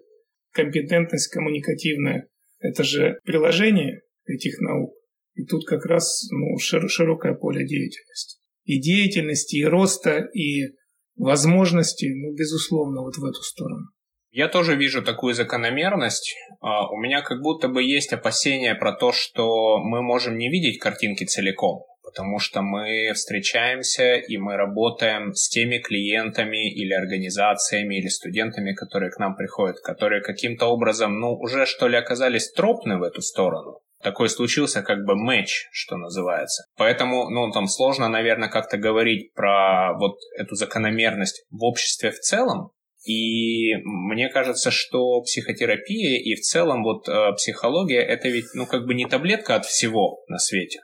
компетентность 0.53 1.33
коммуникативная– 1.33 2.29
это 2.61 2.85
же 2.85 3.19
приложение 3.25 4.03
этих 4.27 4.61
наук. 4.61 4.95
И 5.35 5.45
тут 5.45 5.67
как 5.67 5.85
раз 5.87 6.29
ну, 6.31 6.59
широкое 6.59 7.35
поле 7.35 7.67
деятельности. 7.67 8.39
И 8.65 8.81
деятельности, 8.81 9.57
и 9.57 9.65
роста, 9.65 10.29
и 10.35 10.75
возможности, 11.17 12.07
ну, 12.15 12.35
безусловно, 12.35 13.03
вот 13.03 13.17
в 13.17 13.25
эту 13.25 13.41
сторону. 13.43 13.87
Я 14.31 14.49
тоже 14.49 14.77
вижу 14.77 15.03
такую 15.03 15.35
закономерность. 15.35 16.37
А, 16.61 16.91
у 16.91 16.99
меня 16.99 17.23
как 17.23 17.41
будто 17.41 17.69
бы 17.69 17.83
есть 17.83 18.13
опасения 18.13 18.75
про 18.75 18.93
то, 18.93 19.11
что 19.11 19.79
мы 19.79 20.03
можем 20.03 20.37
не 20.37 20.51
видеть 20.51 20.79
картинки 20.79 21.25
целиком, 21.25 21.85
потому 22.09 22.39
что 22.39 22.63
мы 22.63 23.13
встречаемся 23.15 24.15
и 24.15 24.39
мы 24.39 24.57
работаем 24.57 25.35
с 25.35 25.49
теми 25.49 25.77
клиентами 25.79 26.73
или 26.73 26.95
организациями 26.95 27.99
или 27.99 28.09
студентами, 28.09 28.73
которые 28.73 29.11
к 29.11 29.19
нам 29.19 29.37
приходят, 29.37 29.81
которые 29.81 30.23
каким-то 30.23 30.67
образом, 30.67 31.21
ну, 31.21 31.35
уже 31.35 31.67
что 31.67 31.87
ли 31.87 31.99
оказались 31.99 32.51
тропны 32.51 32.97
в 32.99 33.03
эту 33.03 33.21
сторону 33.21 33.81
такой 34.01 34.29
случился 34.29 34.83
как 34.83 35.05
бы 35.05 35.17
матч, 35.17 35.67
что 35.73 35.97
называется. 35.97 36.63
Поэтому, 36.77 37.29
ну, 37.31 37.51
там 37.51 37.67
сложно, 37.67 38.09
наверное, 38.09 38.49
как-то 38.49 38.77
говорить 38.77 39.35
про 39.35 39.93
вот 39.99 40.19
эту 40.37 40.55
закономерность 40.55 41.45
в 41.51 41.65
обществе 41.65 42.13
в 42.13 42.21
целом. 42.21 42.71
И 43.05 43.75
мне 43.83 44.29
кажется, 44.29 44.71
что 44.71 45.21
психотерапия 45.23 46.21
и 46.21 46.37
в 46.37 46.43
целом 46.43 46.85
вот 46.85 47.09
э, 47.09 47.33
психология 47.37 48.01
это 48.01 48.29
ведь, 48.29 48.55
ну, 48.55 48.67
как 48.67 48.87
бы 48.87 48.95
не 48.95 49.07
таблетка 49.07 49.57
от 49.57 49.67
всего 49.67 50.21
на 50.29 50.39
свете. 50.39 50.79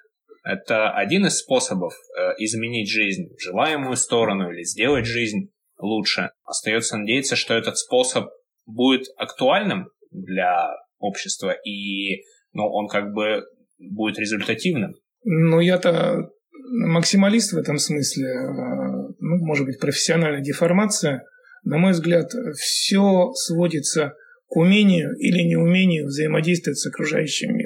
Это 0.45 0.91
один 0.91 1.27
из 1.27 1.39
способов 1.39 1.95
э, 1.95 2.35
изменить 2.39 2.91
жизнь 2.91 3.35
в 3.37 3.43
желаемую 3.43 3.97
сторону 3.97 4.53
или 4.53 4.63
сделать 4.63 5.07
жизнь 5.07 5.51
лучше. 5.79 6.31
Остается 6.45 6.99
надеяться, 6.99 7.35
что 7.35 7.55
этот 7.55 7.79
способ 7.79 8.29
будет 8.67 9.07
актуальным 9.17 9.89
для 10.11 10.71
общества 10.99 11.51
и 11.51 12.23
но 12.55 12.71
он 12.71 12.89
как 12.89 13.13
бы 13.13 13.43
будет 13.79 14.19
результативным. 14.19 14.95
Ну, 15.25 15.61
я-то 15.61 16.31
максималист 16.71 17.53
в 17.53 17.59
этом 17.59 17.79
смысле, 17.79 18.29
э, 18.29 19.15
ну, 19.19 19.45
может 19.45 19.67
быть, 19.67 19.81
профессиональная 19.81 20.41
деформация. 20.41 21.25
На 21.65 21.79
мой 21.79 21.93
взгляд, 21.93 22.31
все 22.57 23.33
сводится 23.35 24.15
к 24.47 24.57
умению 24.57 25.15
или 25.19 25.43
неумению 25.43 26.07
взаимодействовать 26.07 26.79
с 26.79 26.87
окружающим. 26.87 27.57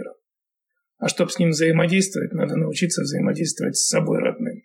А 0.98 1.08
чтобы 1.08 1.30
с 1.30 1.38
ним 1.38 1.50
взаимодействовать, 1.50 2.32
надо 2.32 2.56
научиться 2.56 3.02
взаимодействовать 3.02 3.76
с 3.76 3.88
собой 3.88 4.18
родным. 4.18 4.62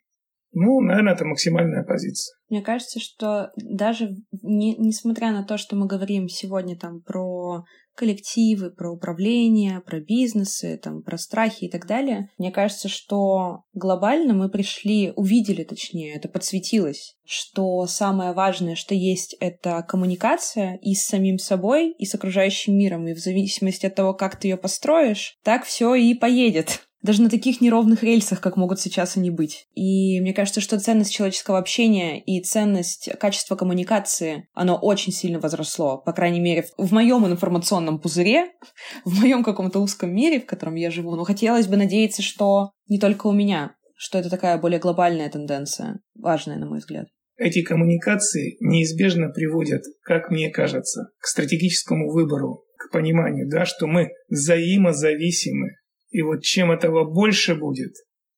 Ну, 0.52 0.82
наверное, 0.82 1.14
это 1.14 1.26
максимальная 1.26 1.84
позиция. 1.84 2.36
Мне 2.50 2.62
кажется, 2.62 3.00
что 3.00 3.52
даже 3.56 4.10
не, 4.44 4.78
несмотря 4.78 5.32
на 5.32 5.44
то, 5.44 5.58
что 5.58 5.76
мы 5.76 5.88
говорим 5.88 6.28
сегодня 6.28 6.78
там 6.78 7.02
про 7.02 7.64
коллективы, 7.96 8.72
про 8.72 8.92
управление, 8.92 9.82
про 9.82 10.00
бизнесы, 10.00 10.80
там, 10.82 11.02
про 11.02 11.18
страхи 11.18 11.66
и 11.66 11.70
так 11.70 11.88
далее. 11.88 12.30
Мне 12.38 12.52
кажется, 12.52 12.90
что 12.90 13.64
глобально 13.74 14.34
мы 14.34 14.50
пришли, 14.50 15.14
увидели, 15.16 15.64
точнее, 15.64 16.16
это 16.16 16.28
подсветилось, 16.28 17.16
что 17.26 17.86
самое 17.88 18.34
важное, 18.34 18.76
что 18.76 18.96
есть, 18.96 19.36
это 19.40 19.84
коммуникация 19.88 20.80
и 20.82 20.94
с 20.94 21.06
самим 21.06 21.38
собой, 21.38 21.92
и 21.92 22.06
с 22.06 22.16
окружающим 22.16 22.78
миром. 22.78 23.08
И 23.08 23.14
в 23.14 23.20
зависимости 23.20 23.86
от 23.86 23.96
того, 23.96 24.14
как 24.14 24.40
ты 24.40 24.50
ее 24.50 24.58
построишь, 24.58 25.38
так 25.44 25.66
все 25.66 25.96
и 25.96 26.14
поедет 26.14 26.82
даже 27.04 27.22
на 27.22 27.30
таких 27.30 27.60
неровных 27.62 28.02
рельсах, 28.02 28.40
как 28.40 28.56
могут 28.56 28.80
сейчас 28.80 29.18
они 29.18 29.30
быть. 29.30 29.68
И 29.76 30.20
мне 30.22 30.34
кажется, 30.34 30.62
что 30.62 30.80
ценность 30.80 31.14
человеческого 31.14 31.60
общения 31.60 32.20
и 32.20 32.42
ценность 32.42 33.10
качества 33.20 33.56
коммуникации, 33.56 34.48
оно 34.54 34.78
очень 34.78 35.12
сильно 35.12 35.40
возросло. 35.40 35.98
По 35.98 36.14
крайней 36.14 36.40
мере, 36.40 36.66
в 36.78 36.94
моем 36.94 37.28
информационном 37.28 38.00
пузыре, 38.00 38.54
в 39.06 39.20
моем 39.20 39.44
каком-то 39.44 39.80
узком 39.80 40.16
мире, 40.16 40.40
в 40.40 40.46
котором 40.46 40.76
я 40.76 40.90
живу. 40.90 41.16
Но 41.16 41.26
хотелось 41.26 41.68
бы 41.68 41.76
надеяться, 41.76 42.22
что 42.22 42.72
не 42.88 43.00
только 43.00 43.28
у 43.28 43.34
меня, 43.34 43.76
что 43.96 44.18
это 44.18 44.30
такая 44.30 44.58
более 44.58 44.80
глобальная 44.80 45.30
тенденция, 45.30 46.00
важная, 46.16 46.58
на 46.58 46.68
мой 46.68 46.80
взгляд. 46.80 47.08
Эти 47.36 47.64
коммуникации 47.64 48.56
неизбежно 48.62 49.30
приводят, 49.30 49.84
как 50.04 50.30
мне 50.30 50.50
кажется, 50.52 51.10
к 51.20 51.28
стратегическому 51.28 52.12
выбору, 52.12 52.64
к 52.78 52.92
пониманию, 52.92 53.50
да, 53.50 53.66
что 53.66 53.88
мы 53.88 54.12
взаимозависимы 54.30 55.72
и 56.14 56.22
вот 56.22 56.44
чем 56.44 56.72
этого 56.72 57.04
больше 57.04 57.56
будет, 57.56 57.94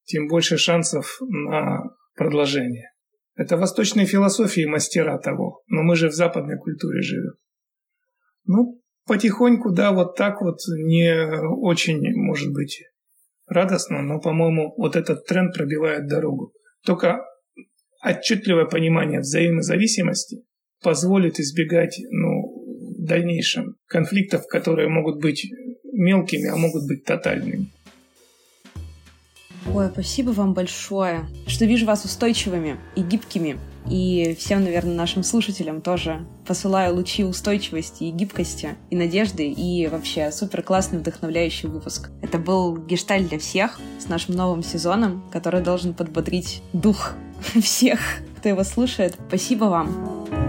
тем 0.06 0.28
больше 0.28 0.58
шансов 0.58 1.18
на 1.20 1.84
продолжение. 2.16 2.94
Это 3.36 3.58
восточные 3.58 4.06
философии 4.06 4.66
мастера 4.66 5.18
того, 5.18 5.62
но 5.68 5.84
мы 5.84 5.98
же 5.98 6.08
в 6.08 6.14
западной 6.14 6.58
культуре 6.58 7.02
живем. 7.02 7.34
Ну, 8.46 8.82
потихоньку, 9.06 9.72
да, 9.72 9.92
вот 9.92 10.16
так 10.16 10.42
вот 10.42 10.60
не 10.86 11.14
очень, 11.60 12.00
может 12.16 12.54
быть, 12.54 12.82
радостно, 13.46 14.02
но, 14.02 14.22
по-моему, 14.22 14.74
вот 14.78 14.96
этот 14.96 15.26
тренд 15.26 15.54
пробивает 15.54 16.08
дорогу. 16.08 16.54
Только 16.86 17.26
отчетливое 18.02 18.66
понимание 18.66 19.20
взаимозависимости 19.20 20.46
позволит 20.82 21.42
избегать 21.42 22.00
ну, 22.10 22.54
дальнейшем 23.00 23.76
конфликтов, 23.88 24.48
которые 24.48 24.88
могут 24.88 25.22
быть 25.22 25.46
мелкими, 25.96 26.50
а 26.50 26.56
могут 26.56 26.88
быть 26.88 27.04
тотальными. 27.04 27.70
Ой, 29.74 29.90
спасибо 29.92 30.30
вам 30.30 30.54
большое, 30.54 31.26
что 31.48 31.66
вижу 31.66 31.88
вас 31.88 32.06
устойчивыми 32.06 32.78
и 32.96 33.02
гибкими. 33.02 33.58
И 33.90 34.36
всем, 34.40 34.64
наверное, 34.64 34.96
нашим 34.96 35.24
слушателям 35.24 35.82
тоже 35.82 36.26
посылаю 36.48 36.96
лучи 36.96 37.24
устойчивости 37.24 38.06
и 38.06 38.12
гибкости, 38.12 38.76
и 38.90 38.96
надежды, 38.96 39.48
и 39.48 39.88
вообще 39.88 40.32
супер 40.32 40.64
классный 40.64 41.00
вдохновляющий 41.00 41.70
выпуск. 41.70 42.10
Это 42.22 42.38
был 42.38 42.78
гешталь 42.78 43.26
для 43.26 43.40
всех 43.40 43.80
с 44.00 44.08
нашим 44.08 44.36
новым 44.36 44.64
сезоном, 44.64 45.24
который 45.32 45.62
должен 45.62 45.94
подбодрить 45.94 46.62
дух 46.74 47.14
всех, 47.62 48.00
кто 48.38 48.50
его 48.50 48.64
слушает. 48.64 49.18
Спасибо 49.28 49.66
вам. 49.66 50.45